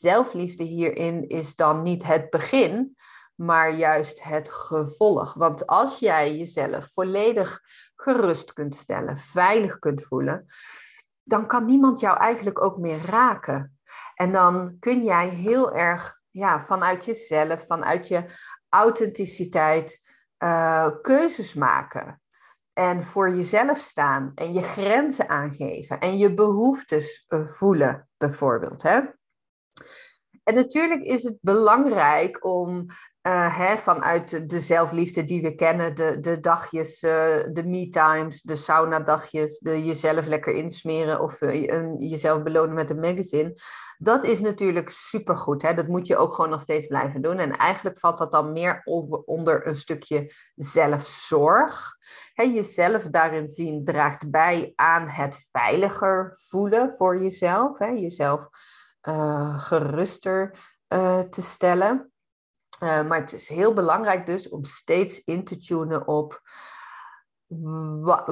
Zelfliefde 0.00 0.64
hierin 0.64 1.28
is 1.28 1.54
dan 1.54 1.82
niet 1.82 2.04
het 2.04 2.30
begin, 2.30 2.96
maar 3.34 3.74
juist 3.74 4.22
het 4.22 4.50
gevolg. 4.50 5.34
Want 5.34 5.66
als 5.66 5.98
jij 5.98 6.36
jezelf 6.36 6.92
volledig 6.92 7.60
gerust 7.96 8.52
kunt 8.52 8.76
stellen, 8.76 9.16
veilig 9.16 9.78
kunt 9.78 10.02
voelen, 10.02 10.46
dan 11.22 11.46
kan 11.46 11.64
niemand 11.64 12.00
jou 12.00 12.18
eigenlijk 12.18 12.62
ook 12.62 12.78
meer 12.78 13.00
raken. 13.06 13.77
En 14.14 14.32
dan 14.32 14.76
kun 14.80 15.04
jij 15.04 15.28
heel 15.28 15.74
erg 15.74 16.20
ja, 16.30 16.60
vanuit 16.60 17.04
jezelf, 17.04 17.66
vanuit 17.66 18.08
je 18.08 18.24
authenticiteit 18.68 20.00
uh, 20.38 20.88
keuzes 21.02 21.54
maken. 21.54 22.20
En 22.72 23.02
voor 23.02 23.30
jezelf 23.30 23.78
staan 23.78 24.32
en 24.34 24.52
je 24.52 24.62
grenzen 24.62 25.28
aangeven 25.28 25.98
en 25.98 26.18
je 26.18 26.34
behoeftes 26.34 27.24
uh, 27.28 27.48
voelen, 27.48 28.08
bijvoorbeeld. 28.16 28.82
Hè? 28.82 29.00
En 30.44 30.54
natuurlijk 30.54 31.02
is 31.02 31.22
het 31.22 31.38
belangrijk 31.40 32.44
om 32.44 32.86
hè, 33.30 33.78
vanuit 33.78 34.50
de 34.50 34.60
zelfliefde 34.60 35.24
die 35.24 35.42
we 35.42 35.54
kennen, 35.54 35.94
de, 35.94 36.20
de 36.20 36.40
dagjes, 36.40 37.02
uh, 37.02 37.10
de 37.52 37.62
me-times, 37.64 38.42
de 38.42 38.56
sauna-dagjes, 38.56 39.58
de 39.58 39.84
jezelf 39.84 40.26
lekker 40.26 40.52
insmeren 40.52 41.20
of 41.20 41.40
uh, 41.40 41.94
jezelf 41.98 42.42
belonen 42.42 42.74
met 42.74 42.90
een 42.90 43.00
magazine. 43.00 43.54
Dat 43.98 44.24
is 44.24 44.40
natuurlijk 44.40 44.90
supergoed. 44.90 45.62
Hè? 45.62 45.74
Dat 45.74 45.88
moet 45.88 46.06
je 46.06 46.16
ook 46.16 46.34
gewoon 46.34 46.50
nog 46.50 46.60
steeds 46.60 46.86
blijven 46.86 47.22
doen. 47.22 47.38
En 47.38 47.56
eigenlijk 47.56 47.98
valt 47.98 48.18
dat 48.18 48.32
dan 48.32 48.52
meer 48.52 48.82
onder 49.24 49.66
een 49.66 49.76
stukje 49.76 50.32
zelfzorg. 50.54 51.96
Hè, 52.32 52.42
jezelf 52.42 53.02
daarin 53.02 53.48
zien 53.48 53.84
draagt 53.84 54.30
bij 54.30 54.72
aan 54.74 55.08
het 55.08 55.48
veiliger 55.52 56.36
voelen 56.48 56.94
voor 56.94 57.22
jezelf. 57.22 57.78
Hè? 57.78 57.86
Jezelf 57.86 58.48
geruster 59.56 60.54
te 61.30 61.42
stellen. 61.42 62.12
Uh, 62.82 63.06
maar 63.06 63.20
het 63.20 63.32
is 63.32 63.48
heel 63.48 63.74
belangrijk 63.74 64.26
dus 64.26 64.48
om 64.48 64.64
steeds 64.64 65.24
in 65.24 65.44
te 65.44 65.58
tunen 65.58 66.08
op 66.08 66.42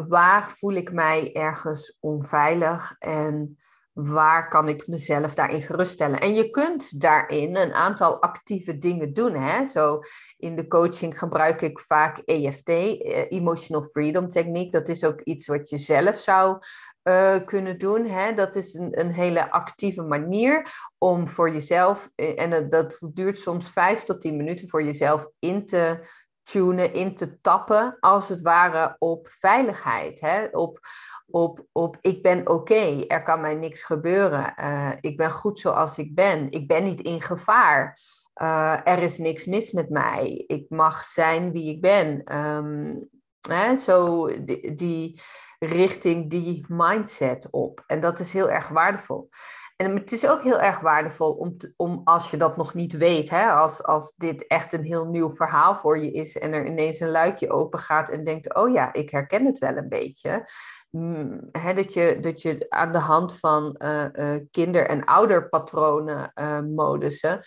waar 0.09 0.51
voel 0.51 0.73
ik 0.73 0.93
mij 0.93 1.35
ergens 1.35 1.97
onveilig? 2.01 2.97
En 2.99 3.59
waar 3.97 4.49
kan 4.49 4.69
ik 4.69 4.87
mezelf 4.87 5.35
daarin 5.35 5.63
geruststellen. 5.63 6.19
En 6.19 6.35
je 6.35 6.51
kunt 6.51 7.01
daarin 7.01 7.57
een 7.57 7.75
aantal 7.75 8.23
actieve 8.23 8.79
dingen 8.79 9.13
doen. 9.13 9.35
Hè? 9.35 9.65
Zo 9.65 10.01
in 10.37 10.57
de 10.57 10.67
coaching 10.67 11.19
gebruik 11.19 11.63
ik 11.63 11.81
vaak 11.81 12.19
EFT, 12.19 12.69
eh, 12.69 13.31
Emotional 13.31 13.83
Freedom 13.83 14.31
Techniek. 14.31 14.73
Dat 14.73 14.89
is 14.89 15.05
ook 15.05 15.21
iets 15.21 15.47
wat 15.47 15.69
je 15.69 15.77
zelf 15.77 16.17
zou 16.17 16.59
uh, 17.03 17.45
kunnen 17.45 17.79
doen. 17.79 18.07
Hè? 18.07 18.35
Dat 18.35 18.57
is 18.57 18.75
een, 18.75 19.01
een 19.01 19.13
hele 19.13 19.51
actieve 19.51 20.03
manier 20.03 20.69
om 20.99 21.29
voor 21.29 21.51
jezelf, 21.53 22.11
eh, 22.15 22.41
en 22.41 22.71
dat 22.71 23.11
duurt 23.15 23.39
soms 23.39 23.71
vijf 23.71 24.03
tot 24.03 24.21
tien 24.21 24.37
minuten, 24.37 24.69
voor 24.69 24.83
jezelf 24.83 25.29
in 25.39 25.67
te 25.67 26.07
tunen, 26.43 26.93
in 26.93 27.15
te 27.15 27.41
tappen, 27.41 27.97
als 28.01 28.29
het 28.29 28.41
ware 28.41 28.97
op 28.99 29.29
veiligheid. 29.39 30.21
Hè? 30.21 30.45
Op, 30.45 30.81
op, 31.31 31.67
op 31.73 31.97
ik 32.01 32.23
ben 32.23 32.49
oké, 32.49 33.05
er 33.07 33.23
kan 33.23 33.41
mij 33.41 33.55
niks 33.55 33.83
gebeuren, 33.83 34.55
uh, 34.61 34.91
ik 35.01 35.17
ben 35.17 35.31
goed 35.31 35.59
zoals 35.59 35.99
ik 35.99 36.15
ben, 36.15 36.51
ik 36.51 36.67
ben 36.67 36.85
niet 36.85 37.01
in 37.01 37.21
gevaar. 37.21 37.99
Uh, 38.43 38.77
er 38.85 39.03
is 39.03 39.19
niks 39.19 39.45
mis 39.45 39.73
met 39.73 39.91
mij. 39.91 40.45
Ik 40.47 40.65
mag 40.69 41.05
zijn 41.05 41.53
wie 41.53 41.75
ik 41.75 41.81
ben. 41.81 42.37
Um, 42.37 43.09
hè, 43.41 43.77
zo 43.77 44.27
die, 44.45 44.75
die, 44.75 45.21
richting 45.59 46.31
die 46.31 46.65
mindset 46.69 47.51
op. 47.51 47.85
En 47.87 48.01
dat 48.01 48.19
is 48.19 48.33
heel 48.33 48.51
erg 48.51 48.69
waardevol. 48.69 49.29
En 49.77 49.97
het 49.97 50.13
is 50.13 50.27
ook 50.27 50.43
heel 50.43 50.61
erg 50.61 50.81
waardevol 50.81 51.33
om, 51.33 51.57
om 51.77 52.01
als 52.05 52.31
je 52.31 52.37
dat 52.37 52.57
nog 52.57 52.75
niet 52.75 52.97
weet, 52.97 53.31
hè, 53.31 53.51
als, 53.51 53.83
als 53.83 54.15
dit 54.17 54.47
echt 54.47 54.73
een 54.73 54.85
heel 54.85 55.07
nieuw 55.07 55.31
verhaal 55.31 55.77
voor 55.77 55.99
je 55.99 56.11
is 56.11 56.39
en 56.39 56.53
er 56.53 56.67
ineens 56.67 57.01
een 57.01 57.11
luikje 57.11 57.51
open 57.51 57.79
gaat 57.79 58.09
en 58.09 58.25
denkt, 58.25 58.55
oh 58.55 58.73
ja, 58.73 58.93
ik 58.93 59.11
herken 59.11 59.45
het 59.45 59.59
wel 59.59 59.77
een 59.77 59.89
beetje. 59.89 60.51
Mm, 60.97 61.51
dat, 61.75 61.93
je, 61.93 62.19
dat 62.21 62.43
je 62.43 62.67
aan 62.69 62.93
de 62.93 62.99
hand 62.99 63.39
van 63.39 63.77
uh, 63.79 64.05
uh, 64.13 64.41
kinder- 64.51 64.87
en 64.87 65.05
ouderpatronen 65.05 66.33
uh, 66.35 66.61
modussen 66.61 67.41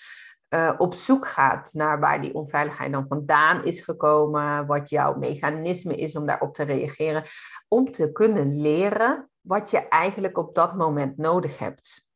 op 0.77 0.94
zoek 0.94 1.27
gaat 1.27 1.74
naar 1.74 2.00
waar 2.00 2.22
die 2.22 2.34
onveiligheid 2.34 2.91
dan 2.91 3.06
vandaan 3.08 3.63
is 3.63 3.82
gekomen, 3.82 4.65
wat 4.65 4.89
jouw 4.89 5.15
mechanisme 5.15 5.96
is 5.96 6.15
om 6.15 6.25
daarop 6.25 6.53
te 6.53 6.63
reageren, 6.63 7.24
om 7.68 7.91
te 7.91 8.12
kunnen 8.12 8.62
leren 8.62 9.29
wat 9.41 9.70
je 9.70 9.88
eigenlijk 9.88 10.38
op 10.38 10.56
dat 10.56 10.75
moment 10.75 11.18
nodig 11.18 11.60
hebt. 11.60 12.08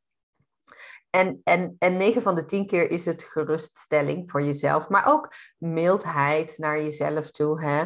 En, 1.16 1.42
en, 1.44 1.76
en 1.80 1.98
9 1.98 2.22
van 2.22 2.36
de 2.36 2.46
10 2.46 2.68
keer 2.68 2.92
is 2.92 3.06
het 3.06 3.24
geruststelling 3.24 4.30
voor 4.30 4.44
jezelf, 4.44 4.90
maar 4.90 5.06
ook 5.06 5.34
mildheid 5.58 6.58
naar 6.58 6.82
jezelf 6.82 7.32
toe. 7.32 7.62
Hè? 7.64 7.82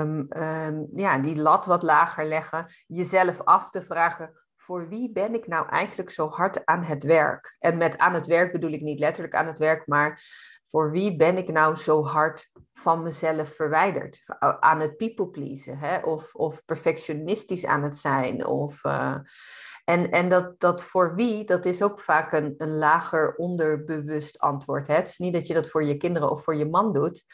Um, 0.00 0.26
um, 0.36 0.88
ja, 0.94 1.18
die 1.18 1.36
lat 1.36 1.66
wat 1.66 1.82
lager 1.82 2.24
leggen, 2.24 2.66
jezelf 2.86 3.40
af 3.44 3.70
te 3.70 3.82
vragen: 3.82 4.32
voor 4.56 4.88
wie 4.88 5.12
ben 5.12 5.34
ik 5.34 5.46
nou 5.46 5.68
eigenlijk 5.68 6.10
zo 6.10 6.28
hard 6.28 6.64
aan 6.64 6.82
het 6.82 7.02
werk? 7.02 7.56
En 7.58 7.76
met 7.76 7.98
aan 7.98 8.14
het 8.14 8.26
werk 8.26 8.52
bedoel 8.52 8.72
ik 8.72 8.82
niet 8.82 8.98
letterlijk 8.98 9.34
aan 9.34 9.46
het 9.46 9.58
werk, 9.58 9.86
maar 9.86 10.22
voor 10.62 10.90
wie 10.90 11.16
ben 11.16 11.36
ik 11.36 11.48
nou 11.52 11.74
zo 11.74 12.04
hard 12.04 12.50
van 12.74 13.02
mezelf 13.02 13.54
verwijderd? 13.54 14.20
Aan 14.60 14.80
het 14.80 14.96
people 14.96 15.28
pleasen, 15.28 15.78
hè? 15.78 15.98
Of, 15.98 16.34
of 16.34 16.64
perfectionistisch 16.64 17.66
aan 17.66 17.82
het 17.82 17.98
zijn. 17.98 18.46
Of, 18.46 18.84
uh, 18.84 19.16
en 19.88 20.10
en 20.10 20.28
dat, 20.28 20.60
dat 20.60 20.82
voor 20.82 21.14
wie, 21.14 21.44
dat 21.44 21.64
is 21.64 21.82
ook 21.82 22.00
vaak 22.00 22.32
een, 22.32 22.54
een 22.58 22.76
lager 22.76 23.34
onderbewust 23.36 24.38
antwoord. 24.38 24.86
Hè? 24.86 24.94
Het 24.94 25.08
is 25.08 25.18
niet 25.18 25.34
dat 25.34 25.46
je 25.46 25.54
dat 25.54 25.68
voor 25.68 25.84
je 25.84 25.96
kinderen 25.96 26.30
of 26.30 26.42
voor 26.42 26.54
je 26.56 26.68
man 26.68 26.92
doet. 26.92 27.24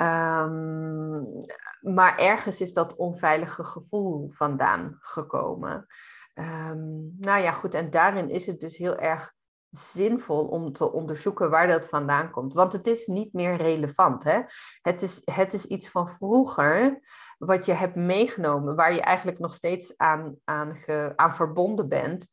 Um, 0.00 1.44
maar 1.80 2.18
ergens 2.18 2.60
is 2.60 2.72
dat 2.72 2.96
onveilige 2.96 3.64
gevoel 3.64 4.30
vandaan 4.30 4.96
gekomen. 5.00 5.86
Um, 6.34 7.14
nou 7.18 7.42
ja, 7.42 7.52
goed, 7.52 7.74
en 7.74 7.90
daarin 7.90 8.30
is 8.30 8.46
het 8.46 8.60
dus 8.60 8.76
heel 8.76 8.96
erg 8.96 9.32
zinvol 9.78 10.46
om 10.46 10.72
te 10.72 10.92
onderzoeken 10.92 11.50
waar 11.50 11.66
dat 11.66 11.88
vandaan 11.88 12.30
komt. 12.30 12.54
Want 12.54 12.72
het 12.72 12.86
is 12.86 13.06
niet 13.06 13.32
meer 13.32 13.56
relevant. 13.56 14.24
Hè? 14.24 14.40
Het, 14.82 15.02
is, 15.02 15.22
het 15.24 15.54
is 15.54 15.66
iets 15.66 15.88
van 15.88 16.08
vroeger 16.08 17.00
wat 17.38 17.66
je 17.66 17.72
hebt 17.72 17.94
meegenomen, 17.94 18.76
waar 18.76 18.94
je 18.94 19.00
eigenlijk 19.00 19.38
nog 19.38 19.54
steeds 19.54 19.96
aan, 19.96 20.36
aan, 20.44 21.32
verbonden 21.32 21.88
bent. 21.88 22.28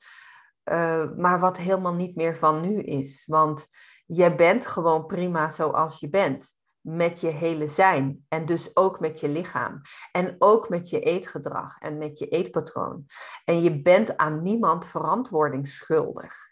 Uh, 0.71 1.09
maar 1.17 1.39
wat 1.39 1.57
helemaal 1.57 1.93
niet 1.93 2.15
meer 2.15 2.37
van 2.37 2.61
nu 2.61 2.81
is. 2.81 3.23
Want 3.27 3.67
jij 4.05 4.35
bent 4.35 4.67
gewoon 4.67 5.05
prima 5.05 5.49
zoals 5.49 5.99
je 5.99 6.09
bent. 6.09 6.59
Met 6.81 7.19
je 7.19 7.27
hele 7.27 7.67
zijn. 7.67 8.25
En 8.27 8.45
dus 8.45 8.75
ook 8.75 8.99
met 8.99 9.19
je 9.19 9.29
lichaam. 9.29 9.81
En 10.11 10.35
ook 10.39 10.69
met 10.69 10.89
je 10.89 10.99
eetgedrag 10.99 11.79
en 11.79 11.97
met 11.97 12.19
je 12.19 12.27
eetpatroon. 12.27 13.05
En 13.45 13.61
je 13.61 13.81
bent 13.81 14.17
aan 14.17 14.41
niemand 14.41 14.85
verantwoording 14.85 15.67
schuldig. 15.67 16.50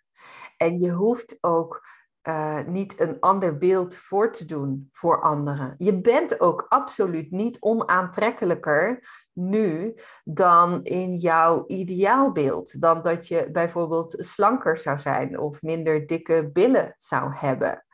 En 0.61 0.79
je 0.79 0.91
hoeft 0.91 1.37
ook 1.41 1.87
uh, 2.23 2.63
niet 2.65 2.99
een 2.99 3.19
ander 3.19 3.57
beeld 3.57 3.95
voor 3.95 4.31
te 4.31 4.45
doen 4.45 4.89
voor 4.91 5.21
anderen. 5.21 5.75
Je 5.77 6.01
bent 6.01 6.39
ook 6.39 6.65
absoluut 6.69 7.31
niet 7.31 7.61
onaantrekkelijker 7.61 9.09
nu 9.33 9.95
dan 10.23 10.83
in 10.83 11.15
jouw 11.15 11.63
ideaalbeeld. 11.67 12.81
Dan 12.81 13.01
dat 13.01 13.27
je 13.27 13.51
bijvoorbeeld 13.51 14.15
slanker 14.17 14.77
zou 14.77 14.99
zijn 14.99 15.39
of 15.39 15.61
minder 15.61 16.07
dikke 16.07 16.49
billen 16.53 16.93
zou 16.97 17.33
hebben. 17.35 17.85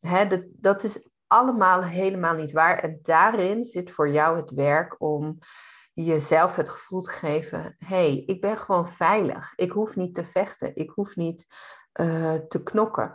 Hè, 0.00 0.26
dat, 0.26 0.44
dat 0.48 0.84
is 0.84 1.08
allemaal 1.26 1.82
helemaal 1.82 2.34
niet 2.34 2.52
waar. 2.52 2.78
En 2.78 2.98
daarin 3.02 3.64
zit 3.64 3.90
voor 3.90 4.10
jou 4.10 4.36
het 4.36 4.50
werk 4.50 4.94
om 4.98 5.38
jezelf 5.92 6.56
het 6.56 6.68
gevoel 6.68 7.00
te 7.00 7.10
geven: 7.10 7.76
hé, 7.78 7.86
hey, 7.86 8.22
ik 8.26 8.40
ben 8.40 8.58
gewoon 8.58 8.88
veilig. 8.88 9.52
Ik 9.56 9.70
hoef 9.70 9.96
niet 9.96 10.14
te 10.14 10.24
vechten. 10.24 10.76
Ik 10.76 10.90
hoef 10.90 11.16
niet 11.16 11.46
uh, 12.00 12.34
te 12.34 12.62
knokken. 12.62 13.12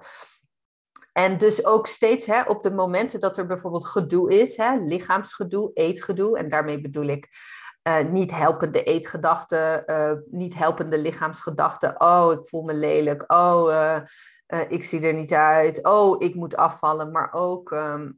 En 1.13 1.37
dus 1.37 1.65
ook 1.65 1.87
steeds 1.87 2.25
hè, 2.25 2.41
op 2.41 2.63
de 2.63 2.71
momenten 2.71 3.19
dat 3.19 3.37
er 3.37 3.45
bijvoorbeeld 3.45 3.87
gedoe 3.87 4.41
is, 4.41 4.57
hè, 4.57 4.75
lichaamsgedoe, 4.77 5.71
eetgedoe, 5.73 6.37
en 6.37 6.49
daarmee 6.49 6.81
bedoel 6.81 7.05
ik 7.05 7.29
uh, 7.87 7.99
niet 7.99 8.31
helpende 8.31 8.83
eetgedachten, 8.83 9.83
uh, 9.85 10.11
niet 10.29 10.55
helpende 10.55 10.97
lichaamsgedachten. 10.97 12.01
Oh, 12.01 12.31
ik 12.31 12.47
voel 12.47 12.63
me 12.63 12.73
lelijk. 12.73 13.23
Oh, 13.31 13.97
ik 14.69 14.83
zie 14.83 15.01
er 15.01 15.13
niet 15.13 15.33
uit. 15.33 15.83
Oh, 15.83 16.15
ik 16.23 16.35
moet 16.35 16.55
afvallen. 16.55 17.11
Maar 17.11 17.33
ook, 17.33 17.71
um, 17.71 18.17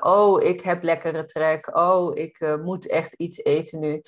oh, 0.00 0.42
ik 0.42 0.60
heb 0.60 0.82
lekkere 0.82 1.24
trek. 1.24 1.76
Oh, 1.76 2.16
ik 2.16 2.56
moet 2.62 2.86
echt 2.86 3.14
iets 3.14 3.44
eten 3.44 3.78
nu. 3.78 4.02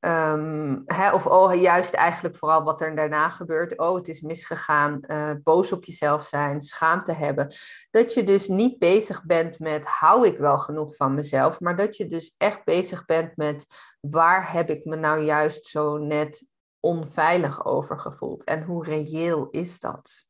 Um, 0.00 0.84
of 1.12 1.26
oh, 1.26 1.54
juist 1.54 1.94
eigenlijk 1.94 2.36
vooral 2.36 2.62
wat 2.62 2.80
er 2.80 2.96
daarna 2.96 3.28
gebeurt. 3.28 3.78
Oh, 3.78 3.94
het 3.94 4.08
is 4.08 4.20
misgegaan. 4.20 5.00
Uh, 5.06 5.30
boos 5.42 5.72
op 5.72 5.84
jezelf 5.84 6.26
zijn, 6.26 6.60
schaamte 6.60 7.12
hebben. 7.12 7.54
Dat 7.90 8.14
je 8.14 8.24
dus 8.24 8.48
niet 8.48 8.78
bezig 8.78 9.24
bent 9.24 9.58
met 9.58 9.86
hou 9.86 10.26
ik 10.26 10.38
wel 10.38 10.58
genoeg 10.58 10.96
van 10.96 11.14
mezelf. 11.14 11.60
Maar 11.60 11.76
dat 11.76 11.96
je 11.96 12.06
dus 12.06 12.34
echt 12.38 12.64
bezig 12.64 13.04
bent 13.04 13.36
met 13.36 13.66
waar 14.00 14.52
heb 14.52 14.70
ik 14.70 14.84
me 14.84 14.96
nou 14.96 15.20
juist 15.20 15.66
zo 15.66 15.96
net 15.96 16.46
onveilig 16.80 17.64
over 17.64 18.00
gevoeld. 18.00 18.44
En 18.44 18.62
hoe 18.62 18.84
reëel 18.84 19.48
is 19.50 19.80
dat? 19.80 20.24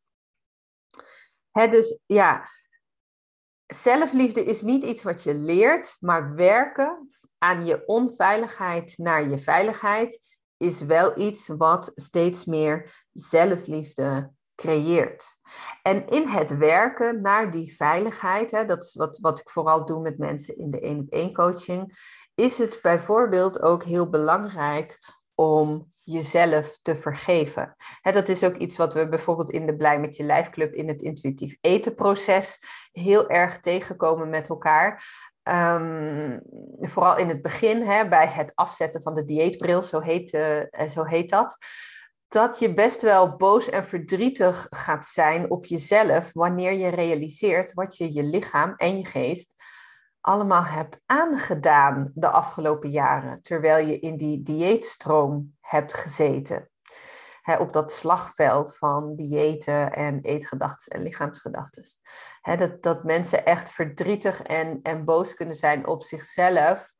Hè, 1.51 1.69
dus 1.69 2.01
ja, 2.07 2.49
zelfliefde 3.67 4.45
is 4.45 4.63
niet 4.63 4.85
iets 4.85 5.03
wat 5.03 5.23
je 5.23 5.35
leert, 5.35 5.97
maar 6.01 6.35
werken 6.35 7.09
aan 7.39 7.67
je 7.67 7.87
onveiligheid 7.87 8.95
naar 8.99 9.29
je 9.29 9.39
veiligheid 9.39 10.39
is 10.57 10.81
wel 10.81 11.19
iets 11.19 11.47
wat 11.47 11.91
steeds 11.95 12.45
meer 12.45 13.07
zelfliefde 13.13 14.31
creëert. 14.55 15.37
En 15.83 16.07
in 16.07 16.27
het 16.29 16.57
werken 16.57 17.21
naar 17.21 17.51
die 17.51 17.77
veiligheid, 17.77 18.51
hè, 18.51 18.65
dat 18.65 18.83
is 18.85 18.95
wat, 18.95 19.19
wat 19.19 19.39
ik 19.39 19.51
vooral 19.51 19.85
doe 19.85 20.01
met 20.01 20.19
mensen 20.19 20.59
in 20.59 20.71
de 20.71 20.81
één 20.81 21.01
op 21.01 21.09
één 21.09 21.33
coaching, 21.33 21.99
is 22.35 22.59
het 22.59 22.79
bijvoorbeeld 22.83 23.63
ook 23.63 23.83
heel 23.83 24.11
belangrijk 24.11 24.99
om 25.37 25.95
jezelf 26.02 26.78
te 26.83 26.97
vergeven. 26.97 27.76
dat 28.02 28.28
is 28.28 28.45
ook 28.45 28.56
iets 28.56 28.76
wat 28.76 28.95
we 28.95 29.08
bijvoorbeeld 29.08 29.50
in 29.50 29.67
de 29.67 29.76
Blij 29.76 30.00
met 30.00 30.17
je 30.17 30.23
lijfclub 30.23 30.75
in 30.75 30.89
het 30.89 31.02
intuïtief 31.02 31.56
etenproces 31.61 32.58
heel 32.93 33.28
erg 33.28 33.61
tegenkomen 33.61 34.28
met 34.28 34.49
elkaar. 34.49 35.04
Um, 35.43 36.41
vooral 36.80 37.17
in 37.17 37.28
het 37.28 37.43
begin, 37.43 38.08
bij 38.08 38.26
het 38.26 38.52
afzetten 38.54 39.02
van 39.02 39.15
de 39.15 39.25
dieetbril, 39.25 39.82
zo 39.82 40.00
heet, 40.00 40.32
uh, 40.32 40.89
zo 40.89 41.04
heet 41.04 41.30
dat. 41.30 41.56
Dat 42.28 42.58
je 42.58 42.75
best 42.75 43.02
wel 43.02 43.37
boos 43.37 43.69
en 43.69 43.84
verdrietig 43.84 44.67
gaat 44.71 45.06
zijn 45.06 45.50
op 45.50 45.65
jezelf 45.65 46.32
wanneer 46.32 46.73
je 46.73 46.89
realiseert 46.89 47.73
wat 47.73 47.97
je 47.97 48.13
je 48.13 48.23
lichaam 48.23 48.75
en 48.76 48.99
je 48.99 49.04
geest 49.04 49.54
allemaal 50.26 50.65
hebt 50.65 51.00
aangedaan 51.06 52.10
de 52.15 52.28
afgelopen 52.28 52.91
jaren, 52.91 53.43
terwijl 53.43 53.86
je 53.86 53.99
in 53.99 54.17
die 54.17 54.43
dieetstroom 54.43 55.56
hebt 55.60 55.95
gezeten. 55.95 56.71
op 57.58 57.73
dat 57.73 57.93
slagveld 57.93 58.76
van 58.76 59.17
diëten 59.17 59.93
en 59.93 60.21
eetgedachten 60.21 60.93
en 60.93 61.02
lichaamsgedachten. 61.02 61.84
dat, 62.56 62.82
dat 62.82 63.04
mensen 63.04 63.45
echt 63.45 63.71
verdrietig 63.71 64.43
en, 64.43 64.80
en 64.82 65.04
boos 65.04 65.34
kunnen 65.34 65.56
zijn 65.56 65.86
op 65.86 66.02
zichzelf. 66.02 66.95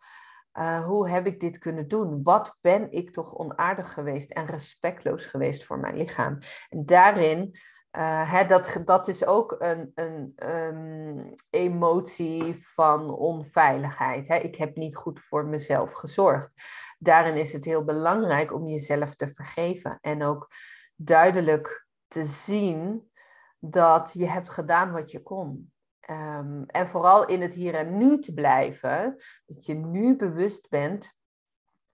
Uh, 0.59 0.85
hoe 0.85 1.09
heb 1.09 1.27
ik 1.27 1.41
dit 1.41 1.59
kunnen 1.59 1.89
doen? 1.89 2.23
Wat 2.23 2.57
ben 2.61 2.93
ik 2.93 3.13
toch 3.13 3.35
onaardig 3.35 3.93
geweest 3.93 4.31
en 4.31 4.47
respectloos 4.47 5.25
geweest 5.25 5.65
voor 5.65 5.79
mijn 5.79 5.97
lichaam? 5.97 6.39
En 6.69 6.85
daarin 6.85 7.59
hè, 8.05 8.47
dat, 8.47 8.81
dat 8.85 9.09
is 9.09 9.27
ook 9.27 9.57
een, 9.59 9.93
een 9.95 10.35
um, 10.53 11.33
emotie 11.51 12.55
van 12.59 13.15
onveiligheid. 13.15 14.29
Hè? 14.29 14.37
Ik 14.37 14.57
heb 14.57 14.77
niet 14.77 14.97
goed 14.97 15.21
voor 15.21 15.47
mezelf 15.47 15.93
gezorgd. 15.93 16.51
Daarin 16.99 17.37
is 17.37 17.53
het 17.53 17.65
heel 17.65 17.85
belangrijk 17.85 18.53
om 18.53 18.67
jezelf 18.67 19.15
te 19.15 19.29
vergeven 19.29 19.99
en 20.01 20.23
ook 20.23 20.51
duidelijk 20.97 21.87
te 22.09 22.25
zien 22.25 23.11
dat 23.59 24.11
je 24.13 24.27
hebt 24.27 24.49
gedaan 24.49 24.93
wat 24.93 25.11
je 25.11 25.23
kon. 25.23 25.73
Um, 26.11 26.65
en 26.67 26.89
vooral 26.89 27.27
in 27.27 27.41
het 27.41 27.55
hier 27.55 27.75
en 27.75 27.97
nu 27.97 28.19
te 28.21 28.35
blijven, 28.35 29.17
dat 29.47 29.67
je 29.67 29.75
nu 29.75 30.17
bewust 30.17 30.69
bent 30.69 31.15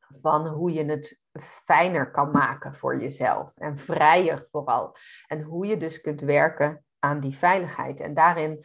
van 0.09 0.47
hoe 0.47 0.73
je 0.73 0.85
het 0.85 1.22
fijner 1.41 2.11
kan 2.11 2.31
maken 2.31 2.75
voor 2.75 3.01
jezelf 3.01 3.57
en 3.57 3.77
vrijer 3.77 4.43
vooral. 4.45 4.97
En 5.27 5.43
hoe 5.43 5.67
je 5.67 5.77
dus 5.77 6.01
kunt 6.01 6.21
werken 6.21 6.85
aan 6.99 7.21
die 7.21 7.37
veiligheid. 7.37 8.01
En 8.01 8.15
daarin 8.15 8.65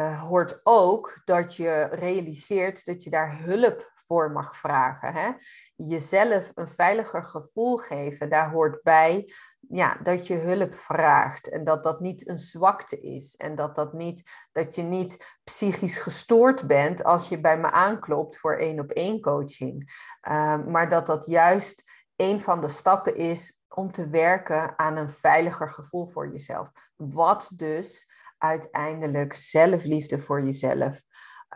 uh, 0.00 0.22
hoort 0.22 0.60
ook 0.62 1.22
dat 1.24 1.56
je 1.56 1.82
realiseert 1.82 2.86
dat 2.86 3.04
je 3.04 3.10
daar 3.10 3.38
hulp 3.38 3.92
voor 3.94 4.30
mag 4.30 4.56
vragen. 4.56 5.12
Hè? 5.12 5.30
Jezelf 5.76 6.52
een 6.54 6.68
veiliger 6.68 7.24
gevoel 7.24 7.76
geven, 7.76 8.30
daar 8.30 8.50
hoort 8.50 8.82
bij 8.82 9.32
ja, 9.68 9.98
dat 10.02 10.26
je 10.26 10.34
hulp 10.34 10.74
vraagt. 10.74 11.48
En 11.48 11.64
dat 11.64 11.82
dat 11.82 12.00
niet 12.00 12.28
een 12.28 12.38
zwakte 12.38 13.00
is. 13.00 13.36
En 13.36 13.56
dat, 13.56 13.74
dat, 13.74 13.92
niet, 13.92 14.22
dat 14.52 14.74
je 14.74 14.82
niet 14.82 15.38
psychisch 15.44 15.96
gestoord 15.96 16.66
bent 16.66 17.04
als 17.04 17.28
je 17.28 17.40
bij 17.40 17.58
me 17.58 17.70
aanklopt 17.70 18.38
voor 18.38 18.56
één 18.56 18.80
op 18.80 18.90
één 18.90 19.20
coaching. 19.20 20.06
Uh, 20.28 20.64
maar 20.66 20.88
dat 20.88 21.06
dat 21.06 21.26
juist 21.26 21.84
een 22.16 22.40
van 22.40 22.60
de 22.60 22.68
stappen 22.68 23.16
is 23.16 23.59
om 23.74 23.92
te 23.92 24.08
werken 24.08 24.78
aan 24.78 24.96
een 24.96 25.10
veiliger 25.10 25.68
gevoel 25.68 26.06
voor 26.06 26.32
jezelf. 26.32 26.72
Wat 26.96 27.50
dus 27.54 28.08
uiteindelijk 28.38 29.34
zelfliefde 29.34 30.18
voor 30.20 30.42
jezelf 30.42 31.02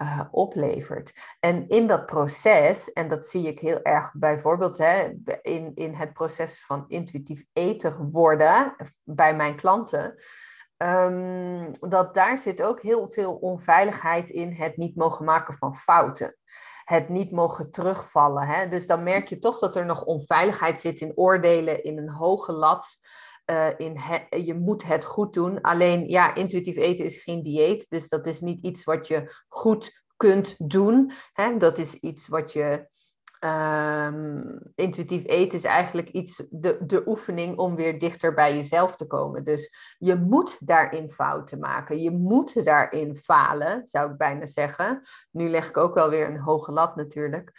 uh, 0.03 0.21
oplevert. 0.31 1.37
En 1.41 1.69
in 1.69 1.87
dat 1.87 2.07
proces, 2.07 2.93
en 2.93 3.09
dat 3.09 3.27
zie 3.27 3.47
ik 3.47 3.61
heel 3.61 3.83
erg 3.83 4.13
bijvoorbeeld 4.13 4.79
hè, 4.79 5.13
in, 5.43 5.73
in 5.75 5.95
het 5.95 6.13
proces 6.13 6.65
van 6.65 6.85
intuïtief 6.89 7.45
eten 7.53 8.11
worden 8.11 8.77
bij 9.05 9.37
mijn 9.37 9.57
klanten. 9.57 10.15
Um, 10.77 11.71
dat 11.81 12.15
daar 12.15 12.39
zit 12.39 12.63
ook 12.63 12.83
heel 12.83 13.11
veel 13.11 13.35
onveiligheid 13.35 14.31
in 14.31 14.53
het 14.53 14.77
niet 14.77 14.97
mogen 14.97 15.25
maken 15.25 15.55
van 15.55 15.75
fouten. 15.75 16.37
Het 16.85 17.09
niet 17.09 17.31
mogen 17.31 17.71
terugvallen. 17.71 18.47
Hè? 18.47 18.69
Dus 18.69 18.87
dan 18.87 19.03
merk 19.03 19.29
je 19.29 19.39
toch 19.39 19.59
dat 19.59 19.77
er 19.77 19.87
nog 19.87 20.05
onveiligheid 20.05 20.81
zit 20.81 21.01
in 21.01 21.13
oordelen, 21.15 21.83
in 21.85 21.99
een 21.99 22.11
hoge 22.11 22.53
lat. 22.53 22.99
Uh, 23.51 23.69
in 23.77 24.01
je 24.45 24.55
moet 24.55 24.85
het 24.85 25.05
goed 25.05 25.33
doen. 25.33 25.61
Alleen 25.61 26.09
ja, 26.09 26.35
intuïtief 26.35 26.77
eten 26.77 27.05
is 27.05 27.23
geen 27.23 27.43
dieet. 27.43 27.87
Dus 27.89 28.09
dat 28.09 28.27
is 28.27 28.41
niet 28.41 28.61
iets 28.61 28.85
wat 28.85 29.07
je 29.07 29.35
goed 29.49 30.05
kunt 30.17 30.55
doen. 30.59 31.13
Hè? 31.33 31.57
Dat 31.57 31.79
is 31.79 31.95
iets 31.95 32.29
wat 32.29 32.53
je. 32.53 32.93
Um, 33.45 34.59
intuïtief 34.75 35.23
eten 35.27 35.59
is 35.59 35.65
eigenlijk 35.65 36.09
iets, 36.09 36.43
de, 36.51 36.79
de 36.87 37.03
oefening 37.07 37.59
om 37.59 37.77
weer 37.77 37.99
dichter 37.99 38.35
bij 38.35 38.57
jezelf 38.57 38.97
te 38.97 39.07
komen. 39.07 39.45
Dus 39.45 39.95
je 39.99 40.15
moet 40.15 40.67
daarin 40.67 41.11
fouten 41.11 41.59
maken. 41.59 42.01
Je 42.01 42.11
moet 42.11 42.65
daarin 42.65 43.17
falen, 43.17 43.87
zou 43.87 44.11
ik 44.11 44.17
bijna 44.17 44.47
zeggen. 44.47 45.03
Nu 45.31 45.49
leg 45.49 45.69
ik 45.69 45.77
ook 45.77 45.95
wel 45.95 46.09
weer 46.09 46.29
een 46.29 46.41
hoge 46.41 46.73
lat 46.73 46.97
natuurlijk. 46.97 47.53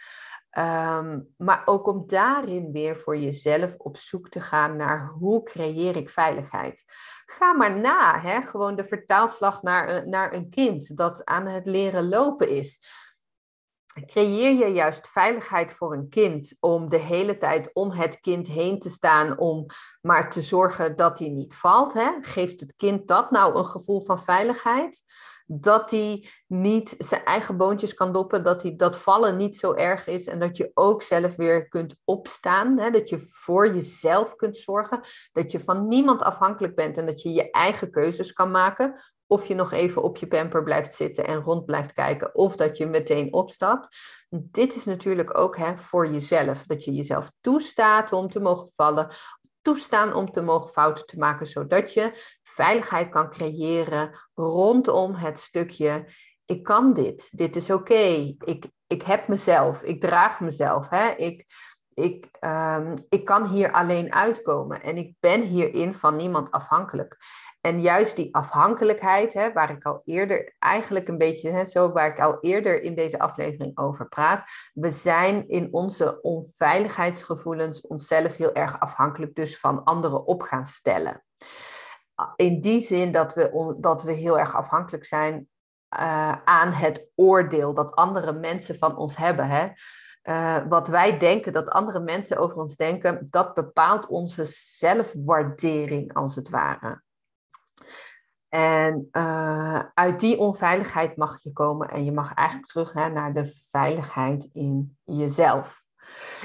Ehm, 0.50 1.20
maar 1.36 1.62
ook 1.64 1.86
om 1.86 2.04
daarin 2.06 2.72
weer 2.72 2.96
voor 2.96 3.16
jezelf 3.16 3.74
op 3.76 3.96
zoek 3.96 4.28
te 4.28 4.40
gaan 4.40 4.76
naar 4.76 5.08
hoe 5.08 5.42
creëer 5.42 5.96
ik 5.96 6.10
veiligheid. 6.10 6.84
Ga 7.26 7.54
maar 7.54 7.78
na, 7.78 8.20
hè? 8.20 8.40
gewoon 8.40 8.76
de 8.76 8.84
vertaalslag 8.84 9.62
naar, 9.62 10.08
naar 10.08 10.32
een 10.32 10.50
kind 10.50 10.96
dat 10.96 11.24
aan 11.24 11.46
het 11.46 11.66
leren 11.66 12.08
lopen 12.08 12.48
is. 12.48 12.80
Creëer 14.04 14.52
je 14.52 14.72
juist 14.72 15.08
veiligheid 15.08 15.72
voor 15.72 15.92
een 15.92 16.08
kind 16.08 16.56
om 16.60 16.88
de 16.88 16.98
hele 16.98 17.38
tijd 17.38 17.70
om 17.74 17.90
het 17.90 18.20
kind 18.20 18.46
heen 18.46 18.78
te 18.78 18.90
staan, 18.90 19.38
om 19.38 19.66
maar 20.00 20.30
te 20.30 20.42
zorgen 20.42 20.96
dat 20.96 21.18
hij 21.18 21.28
niet 21.28 21.54
valt? 21.54 21.92
Hè? 21.92 22.10
Geeft 22.20 22.60
het 22.60 22.74
kind 22.76 23.08
dat 23.08 23.30
nou 23.30 23.58
een 23.58 23.66
gevoel 23.66 24.02
van 24.02 24.22
veiligheid? 24.22 25.04
dat 25.46 25.90
hij 25.90 26.28
niet 26.46 26.94
zijn 26.98 27.24
eigen 27.24 27.56
boontjes 27.56 27.94
kan 27.94 28.12
doppen, 28.12 28.42
dat, 28.42 28.62
hij, 28.62 28.76
dat 28.76 28.98
vallen 28.98 29.36
niet 29.36 29.56
zo 29.56 29.72
erg 29.72 30.06
is 30.06 30.26
en 30.26 30.38
dat 30.38 30.56
je 30.56 30.70
ook 30.74 31.02
zelf 31.02 31.36
weer 31.36 31.68
kunt 31.68 32.00
opstaan, 32.04 32.78
hè? 32.78 32.90
dat 32.90 33.08
je 33.08 33.18
voor 33.18 33.74
jezelf 33.74 34.36
kunt 34.36 34.56
zorgen, 34.56 35.00
dat 35.32 35.52
je 35.52 35.60
van 35.60 35.88
niemand 35.88 36.22
afhankelijk 36.22 36.74
bent 36.74 36.98
en 36.98 37.06
dat 37.06 37.22
je 37.22 37.32
je 37.32 37.50
eigen 37.50 37.90
keuzes 37.90 38.32
kan 38.32 38.50
maken, 38.50 39.00
of 39.26 39.46
je 39.46 39.54
nog 39.54 39.72
even 39.72 40.02
op 40.02 40.16
je 40.16 40.26
pamper 40.26 40.62
blijft 40.62 40.94
zitten 40.94 41.26
en 41.26 41.42
rond 41.42 41.64
blijft 41.64 41.92
kijken, 41.92 42.34
of 42.34 42.56
dat 42.56 42.76
je 42.76 42.86
meteen 42.86 43.32
opstapt. 43.32 43.96
Dit 44.28 44.74
is 44.74 44.84
natuurlijk 44.84 45.38
ook 45.38 45.56
hè, 45.56 45.78
voor 45.78 46.10
jezelf, 46.10 46.62
dat 46.62 46.84
je 46.84 46.92
jezelf 46.92 47.30
toestaat 47.40 48.12
om 48.12 48.28
te 48.28 48.40
mogen 48.40 48.70
vallen, 48.74 49.08
toestaan 49.62 50.14
om 50.14 50.32
te 50.32 50.40
mogen 50.40 50.68
fouten 50.68 51.06
te 51.06 51.18
maken, 51.18 51.46
zodat 51.46 51.92
je 51.92 52.10
veiligheid 52.42 53.08
kan 53.08 53.30
creëren 53.30 54.18
rondom 54.34 55.14
het 55.14 55.38
stukje. 55.38 56.08
Ik 56.44 56.62
kan 56.62 56.92
dit, 56.92 57.28
dit 57.32 57.56
is 57.56 57.70
oké, 57.70 58.34
ik, 58.38 58.66
ik 58.86 59.02
heb 59.02 59.28
mezelf, 59.28 59.82
ik 59.82 60.00
draag 60.00 60.40
mezelf, 60.40 60.88
hè? 60.88 61.10
Ik, 61.10 61.46
ik, 61.96 62.28
um, 62.40 62.94
ik 63.08 63.24
kan 63.24 63.46
hier 63.46 63.72
alleen 63.72 64.14
uitkomen 64.14 64.82
en 64.82 64.96
ik 64.96 65.14
ben 65.20 65.40
hierin 65.40 65.94
van 65.94 66.16
niemand 66.16 66.50
afhankelijk. 66.50 67.16
En 67.60 67.80
juist 67.80 68.16
die 68.16 68.34
afhankelijkheid, 68.34 69.32
hè, 69.32 69.52
waar 69.52 69.70
ik 69.70 69.84
al 69.84 70.02
eerder 70.04 70.54
eigenlijk 70.58 71.08
een 71.08 71.18
beetje, 71.18 71.50
hè, 71.50 71.64
zo 71.64 71.92
waar 71.92 72.08
ik 72.08 72.20
al 72.20 72.38
eerder 72.40 72.82
in 72.82 72.94
deze 72.94 73.18
aflevering 73.18 73.78
over 73.78 74.08
praat, 74.08 74.48
we 74.72 74.90
zijn 74.90 75.48
in 75.48 75.68
onze 75.70 76.20
onveiligheidsgevoelens 76.22 77.80
onszelf 77.80 78.36
heel 78.36 78.52
erg 78.52 78.80
afhankelijk 78.80 79.34
dus 79.34 79.58
van 79.58 79.84
anderen 79.84 80.26
op 80.26 80.42
gaan 80.42 80.66
stellen. 80.66 81.24
In 82.36 82.60
die 82.60 82.80
zin 82.80 83.12
dat 83.12 83.34
we, 83.34 83.76
dat 83.80 84.02
we 84.02 84.12
heel 84.12 84.38
erg 84.38 84.56
afhankelijk 84.56 85.04
zijn 85.04 85.48
uh, 85.98 86.32
aan 86.44 86.72
het 86.72 87.10
oordeel 87.14 87.74
dat 87.74 87.94
andere 87.94 88.32
mensen 88.32 88.78
van 88.78 88.96
ons 88.96 89.16
hebben. 89.16 89.48
Hè? 89.48 89.68
Uh, 90.28 90.58
wat 90.68 90.88
wij 90.88 91.18
denken, 91.18 91.52
dat 91.52 91.68
andere 91.68 92.00
mensen 92.00 92.36
over 92.36 92.56
ons 92.56 92.76
denken, 92.76 93.26
dat 93.30 93.54
bepaalt 93.54 94.06
onze 94.06 94.44
zelfwaardering 94.44 96.14
als 96.14 96.34
het 96.34 96.48
ware. 96.48 97.02
En 98.48 99.08
uh, 99.12 99.82
uit 99.94 100.20
die 100.20 100.38
onveiligheid 100.38 101.16
mag 101.16 101.42
je 101.42 101.52
komen 101.52 101.88
en 101.88 102.04
je 102.04 102.12
mag 102.12 102.34
eigenlijk 102.34 102.68
terug 102.68 102.92
hè, 102.92 103.08
naar 103.08 103.34
de 103.34 103.64
veiligheid 103.70 104.48
in 104.52 104.98
jezelf. 105.04 105.85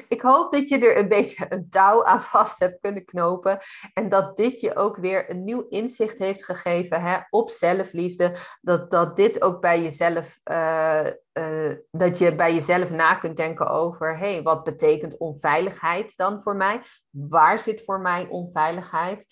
Ik 0.08 0.22
hoop 0.22 0.52
dat 0.54 0.68
je 0.68 0.80
er 0.80 0.98
een 0.98 1.08
beetje 1.08 1.46
een 1.50 1.70
touw 1.70 2.06
aan 2.06 2.22
vast 2.22 2.60
hebt 2.60 2.80
kunnen 2.80 3.06
knopen. 3.06 3.60
En 3.94 4.10
dat 4.10 4.38
dit 4.38 4.60
je 4.60 4.76
ook 4.76 4.98
weer 4.98 5.30
een 5.30 5.44
nieuw 5.44 5.66
inzicht 5.70 6.18
heeft 6.18 6.46
gegeven 6.46 7.02
hè, 7.02 7.18
op 7.30 7.50
zelfliefde. 7.50 8.36
Dat, 8.62 8.92
dat 8.92 9.16
dit 9.16 9.42
ook 9.42 9.62
bij 9.62 9.82
jezelf, 9.82 10.40
uh, 10.52 11.08
uh, 11.34 11.74
dat 11.92 12.18
je 12.18 12.36
bij 12.36 12.54
jezelf 12.54 12.90
na 12.90 13.16
kunt 13.16 13.38
denken 13.38 13.70
over, 13.70 14.18
hé, 14.18 14.42
wat 14.42 14.64
betekent 14.64 15.18
onveiligheid 15.18 16.18
dan 16.18 16.42
voor 16.42 16.56
mij? 16.56 16.82
Waar 17.10 17.60
zit 17.60 17.84
voor 17.84 18.00
mij 18.00 18.28
onveiligheid? 18.28 19.26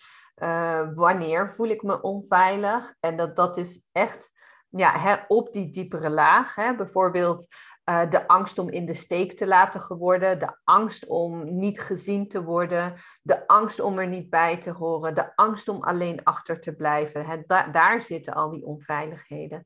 Uh, 0.43 0.87
wanneer 0.91 1.51
voel 1.51 1.67
ik 1.67 1.81
me 1.81 2.01
onveilig? 2.01 2.93
En 2.99 3.17
dat, 3.17 3.35
dat 3.35 3.57
is 3.57 3.85
echt 3.91 4.31
ja, 4.69 4.99
hè, 4.99 5.15
op 5.27 5.53
die 5.53 5.69
diepere 5.69 6.09
laag. 6.09 6.55
Hè. 6.55 6.75
Bijvoorbeeld 6.75 7.47
uh, 7.89 8.09
de 8.09 8.27
angst 8.27 8.57
om 8.57 8.69
in 8.69 8.85
de 8.85 8.93
steek 8.93 9.33
te 9.33 9.47
laten 9.47 9.97
worden, 9.97 10.39
de 10.39 10.57
angst 10.63 11.07
om 11.07 11.57
niet 11.57 11.81
gezien 11.81 12.27
te 12.27 12.43
worden, 12.43 12.93
de 13.21 13.47
angst 13.47 13.79
om 13.79 13.99
er 13.99 14.07
niet 14.07 14.29
bij 14.29 14.57
te 14.57 14.71
horen, 14.71 15.15
de 15.15 15.35
angst 15.35 15.67
om 15.67 15.83
alleen 15.83 16.23
achter 16.23 16.59
te 16.59 16.75
blijven. 16.75 17.43
Daar 17.71 18.01
zitten 18.01 18.33
al 18.33 18.49
die 18.49 18.65
onveiligheden. 18.65 19.63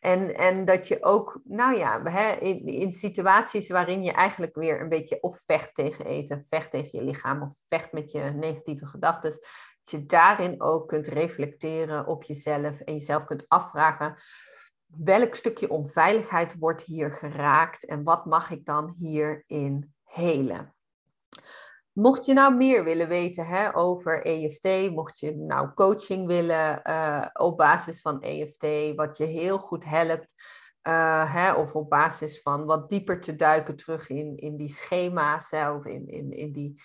En, 0.00 0.36
en 0.36 0.64
dat 0.64 0.88
je 0.88 1.04
ook, 1.04 1.40
nou 1.44 1.76
ja, 1.76 2.04
in, 2.40 2.66
in 2.66 2.92
situaties 2.92 3.68
waarin 3.68 4.02
je 4.02 4.12
eigenlijk 4.12 4.54
weer 4.54 4.80
een 4.80 4.88
beetje 4.88 5.22
of 5.22 5.42
vecht 5.44 5.74
tegen 5.74 6.04
eten, 6.04 6.44
vecht 6.44 6.70
tegen 6.70 6.98
je 6.98 7.04
lichaam 7.04 7.42
of 7.42 7.54
vecht 7.66 7.92
met 7.92 8.10
je 8.10 8.20
negatieve 8.20 8.86
gedachten 8.86 9.30
dat 9.30 10.00
je 10.00 10.06
daarin 10.06 10.62
ook 10.62 10.88
kunt 10.88 11.06
reflecteren 11.06 12.06
op 12.06 12.22
jezelf 12.22 12.80
en 12.80 12.92
jezelf 12.92 13.24
kunt 13.24 13.44
afvragen 13.48 14.16
welk 14.96 15.34
stukje 15.34 15.70
onveiligheid 15.70 16.58
wordt 16.58 16.82
hier 16.82 17.12
geraakt 17.12 17.84
en 17.86 18.02
wat 18.02 18.24
mag 18.26 18.50
ik 18.50 18.64
dan 18.64 18.94
hierin 18.98 19.94
helen. 20.04 20.74
Mocht 21.92 22.26
je 22.26 22.32
nou 22.32 22.54
meer 22.54 22.84
willen 22.84 23.08
weten 23.08 23.46
hè, 23.46 23.76
over 23.76 24.24
EFT, 24.24 24.90
mocht 24.90 25.18
je 25.18 25.36
nou 25.36 25.74
coaching 25.74 26.26
willen 26.26 26.80
uh, 26.84 27.26
op 27.32 27.56
basis 27.56 28.00
van 28.00 28.20
EFT, 28.20 28.96
wat 28.96 29.16
je 29.16 29.24
heel 29.24 29.58
goed 29.58 29.84
helpt, 29.84 30.34
uh, 30.88 31.34
hè, 31.34 31.52
of 31.52 31.74
op 31.74 31.88
basis 31.88 32.42
van 32.42 32.64
wat 32.64 32.88
dieper 32.88 33.20
te 33.20 33.36
duiken 33.36 33.76
terug 33.76 34.08
in, 34.08 34.36
in 34.36 34.56
die 34.56 34.68
schema's 34.68 35.50
hè, 35.50 35.72
of 35.72 35.86
in, 35.86 36.08
in, 36.08 36.32
in, 36.32 36.52
die, 36.52 36.82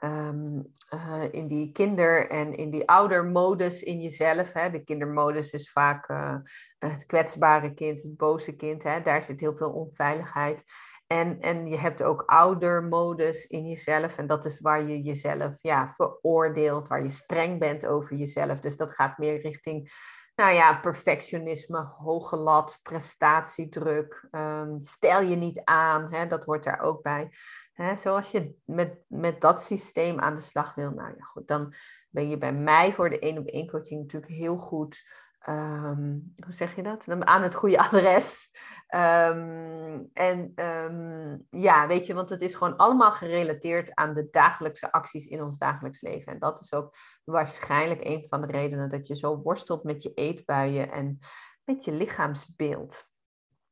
um, 0.00 0.72
uh, 0.94 1.22
in 1.30 1.48
die 1.48 1.72
kinder- 1.72 2.30
en 2.30 2.54
in 2.54 2.70
die 2.70 2.88
oudermodus 2.88 3.82
in 3.82 4.00
jezelf. 4.00 4.52
Hè. 4.52 4.70
De 4.70 4.84
kindermodus 4.84 5.52
is 5.52 5.70
vaak 5.70 6.08
uh, 6.08 6.36
het 6.78 7.06
kwetsbare 7.06 7.74
kind, 7.74 8.02
het 8.02 8.16
boze 8.16 8.56
kind. 8.56 8.82
Hè. 8.82 9.02
Daar 9.02 9.22
zit 9.22 9.40
heel 9.40 9.56
veel 9.56 9.70
onveiligheid. 9.70 10.64
En, 11.06 11.40
en 11.40 11.66
je 11.66 11.78
hebt 11.78 12.02
ook 12.02 12.22
oudermodus 12.22 13.46
in 13.46 13.66
jezelf. 13.68 14.18
En 14.18 14.26
dat 14.26 14.44
is 14.44 14.60
waar 14.60 14.82
je 14.82 15.02
jezelf 15.02 15.58
ja, 15.62 15.88
veroordeelt, 15.88 16.88
waar 16.88 17.02
je 17.02 17.10
streng 17.10 17.58
bent 17.58 17.86
over 17.86 18.16
jezelf. 18.16 18.60
Dus 18.60 18.76
dat 18.76 18.94
gaat 18.94 19.18
meer 19.18 19.40
richting 19.40 19.90
nou 20.36 20.52
ja, 20.52 20.80
perfectionisme, 20.80 21.78
hoge 21.98 22.36
lat, 22.36 22.80
prestatiedruk, 22.82 24.28
um, 24.30 24.82
stel 24.82 25.20
je 25.20 25.36
niet 25.36 25.60
aan, 25.64 26.12
hè, 26.12 26.26
dat 26.26 26.44
hoort 26.44 26.64
daar 26.64 26.80
ook 26.80 27.02
bij. 27.02 27.30
Hè, 27.72 27.96
zoals 27.96 28.30
je 28.30 28.54
met, 28.64 28.98
met 29.08 29.40
dat 29.40 29.62
systeem 29.62 30.20
aan 30.20 30.34
de 30.34 30.40
slag 30.40 30.74
wil, 30.74 30.90
nou 30.90 31.08
ja, 31.16 31.24
goed, 31.24 31.48
dan 31.48 31.74
ben 32.10 32.28
je 32.28 32.38
bij 32.38 32.52
mij 32.52 32.92
voor 32.92 33.10
de 33.10 33.18
één 33.18 33.38
op 33.38 33.46
één 33.46 33.70
coaching 33.70 34.00
natuurlijk 34.00 34.32
heel 34.32 34.56
goed 34.56 35.04
Um, 35.48 36.34
hoe 36.44 36.52
zeg 36.52 36.76
je 36.76 36.82
dat? 36.82 37.04
Aan 37.08 37.42
het 37.42 37.54
goede 37.54 37.78
adres. 37.88 38.50
Um, 38.94 40.10
en 40.12 40.52
um, 40.54 41.46
ja, 41.50 41.86
weet 41.86 42.06
je, 42.06 42.14
want 42.14 42.30
het 42.30 42.42
is 42.42 42.54
gewoon 42.54 42.76
allemaal 42.76 43.12
gerelateerd 43.12 43.94
aan 43.94 44.14
de 44.14 44.28
dagelijkse 44.30 44.92
acties 44.92 45.26
in 45.26 45.42
ons 45.42 45.58
dagelijks 45.58 46.00
leven. 46.00 46.32
En 46.32 46.38
dat 46.38 46.60
is 46.60 46.72
ook 46.72 46.94
waarschijnlijk 47.24 48.04
een 48.04 48.26
van 48.28 48.40
de 48.40 48.46
redenen 48.46 48.88
dat 48.88 49.06
je 49.06 49.16
zo 49.16 49.36
worstelt 49.36 49.84
met 49.84 50.02
je 50.02 50.14
eetbuien 50.14 50.90
en 50.90 51.18
met 51.64 51.84
je 51.84 51.92
lichaamsbeeld. 51.92 53.04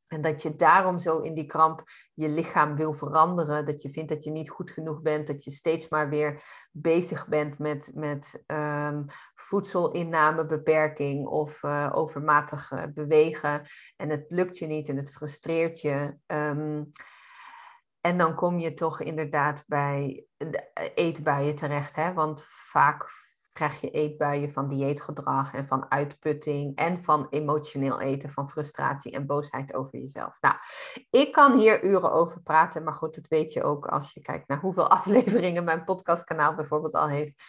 En 0.07 0.21
dat 0.21 0.41
je 0.41 0.55
daarom 0.55 0.99
zo 0.99 1.19
in 1.19 1.33
die 1.33 1.45
kramp 1.45 1.83
je 2.13 2.29
lichaam 2.29 2.75
wil 2.75 2.93
veranderen. 2.93 3.65
Dat 3.65 3.81
je 3.81 3.89
vindt 3.89 4.09
dat 4.09 4.23
je 4.23 4.31
niet 4.31 4.49
goed 4.49 4.71
genoeg 4.71 5.01
bent. 5.01 5.27
Dat 5.27 5.43
je 5.43 5.51
steeds 5.51 5.89
maar 5.89 6.09
weer 6.09 6.43
bezig 6.71 7.27
bent 7.27 7.59
met, 7.59 7.91
met 7.93 8.43
um, 8.47 9.05
voedselinnamebeperking 9.35 11.27
of 11.27 11.63
uh, 11.63 11.91
overmatig 11.93 12.71
uh, 12.71 12.83
bewegen. 12.93 13.61
En 13.95 14.09
het 14.09 14.25
lukt 14.27 14.57
je 14.57 14.65
niet 14.65 14.89
en 14.89 14.97
het 14.97 15.11
frustreert 15.11 15.81
je. 15.81 16.15
Um, 16.27 16.91
en 18.01 18.17
dan 18.17 18.35
kom 18.35 18.59
je 18.59 18.73
toch 18.73 19.01
inderdaad 19.01 19.63
bij 19.67 20.25
de 20.37 20.71
eetbuien 20.95 21.55
terecht. 21.55 21.95
Hè? 21.95 22.13
Want 22.13 22.45
vaak 22.49 23.09
krijg 23.55 23.81
je 23.81 23.91
eetbuien 23.91 24.51
van 24.51 24.69
dieetgedrag 24.69 25.53
en 25.53 25.67
van 25.67 25.91
uitputting 25.91 26.75
en 26.75 27.03
van 27.03 27.27
emotioneel 27.29 27.99
eten, 27.99 28.29
van 28.29 28.49
frustratie 28.49 29.11
en 29.11 29.25
boosheid 29.25 29.73
over 29.73 29.99
jezelf. 29.99 30.37
Nou, 30.41 30.55
ik 31.09 31.31
kan 31.31 31.57
hier 31.59 31.83
uren 31.83 32.11
over 32.11 32.41
praten, 32.41 32.83
maar 32.83 32.93
goed, 32.93 33.15
dat 33.15 33.27
weet 33.27 33.53
je 33.53 33.63
ook 33.63 33.87
als 33.87 34.13
je 34.13 34.21
kijkt 34.21 34.47
naar 34.47 34.59
hoeveel 34.59 34.89
afleveringen 34.97 35.63
mijn 35.63 35.83
podcastkanaal 35.83 36.55
bijvoorbeeld 36.55 36.93
al 36.93 37.07
heeft. 37.07 37.43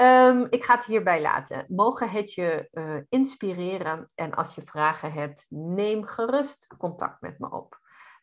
Um, 0.00 0.46
ik 0.50 0.64
ga 0.64 0.74
het 0.74 0.84
hierbij 0.84 1.20
laten. 1.20 1.64
Mogen 1.68 2.10
het 2.10 2.32
je 2.32 2.68
uh, 2.72 2.94
inspireren 3.08 4.10
en 4.14 4.34
als 4.34 4.54
je 4.54 4.62
vragen 4.62 5.12
hebt, 5.12 5.46
neem 5.48 6.04
gerust 6.04 6.66
contact 6.78 7.20
met 7.20 7.38
me 7.38 7.50
op. 7.50 7.78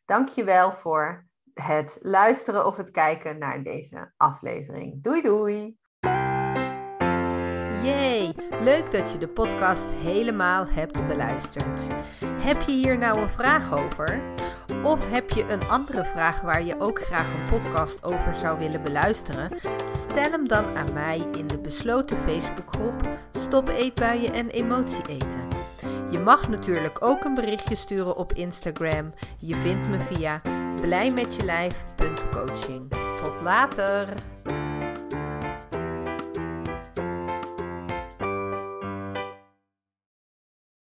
Dank 0.05 0.29
je 0.29 0.43
wel 0.43 0.73
voor 0.73 1.27
het 1.53 1.97
luisteren 2.01 2.65
of 2.65 2.77
het 2.77 2.91
kijken 2.91 3.37
naar 3.37 3.63
deze 3.63 4.13
aflevering. 4.17 5.03
Doei 5.03 5.21
doei! 5.21 5.81
Yay! 7.83 8.33
Leuk 8.59 8.91
dat 8.91 9.11
je 9.11 9.17
de 9.17 9.27
podcast 9.27 9.91
helemaal 9.91 10.65
hebt 10.67 11.07
beluisterd. 11.07 11.81
Heb 12.25 12.61
je 12.61 12.71
hier 12.71 12.97
nou 12.97 13.21
een 13.21 13.29
vraag 13.29 13.73
over? 13.73 14.21
Of 14.83 15.09
heb 15.09 15.29
je 15.29 15.45
een 15.49 15.67
andere 15.67 16.05
vraag 16.05 16.41
waar 16.41 16.65
je 16.65 16.79
ook 16.79 17.01
graag 17.01 17.33
een 17.33 17.59
podcast 17.59 18.03
over 18.03 18.35
zou 18.35 18.59
willen 18.59 18.83
beluisteren? 18.83 19.49
Stel 19.87 20.31
hem 20.31 20.47
dan 20.47 20.65
aan 20.77 20.93
mij 20.93 21.21
in 21.37 21.47
de 21.47 21.59
besloten 21.59 22.17
Facebookgroep 22.17 23.09
Stop 23.31 23.69
Eetbuien 23.69 24.33
en 24.33 24.49
Emotie 24.49 25.07
Eten. 25.07 25.47
Je 26.11 26.19
mag 26.19 26.49
natuurlijk 26.49 26.97
ook 26.99 27.23
een 27.23 27.33
berichtje 27.33 27.75
sturen 27.75 28.15
op 28.15 28.33
Instagram. 28.33 29.13
Je 29.37 29.55
vindt 29.55 29.89
me 29.89 29.99
via 29.99 30.41
blijmetjelijf.coaching. 30.81 32.91
Tot 33.21 33.41
later! 33.41 34.13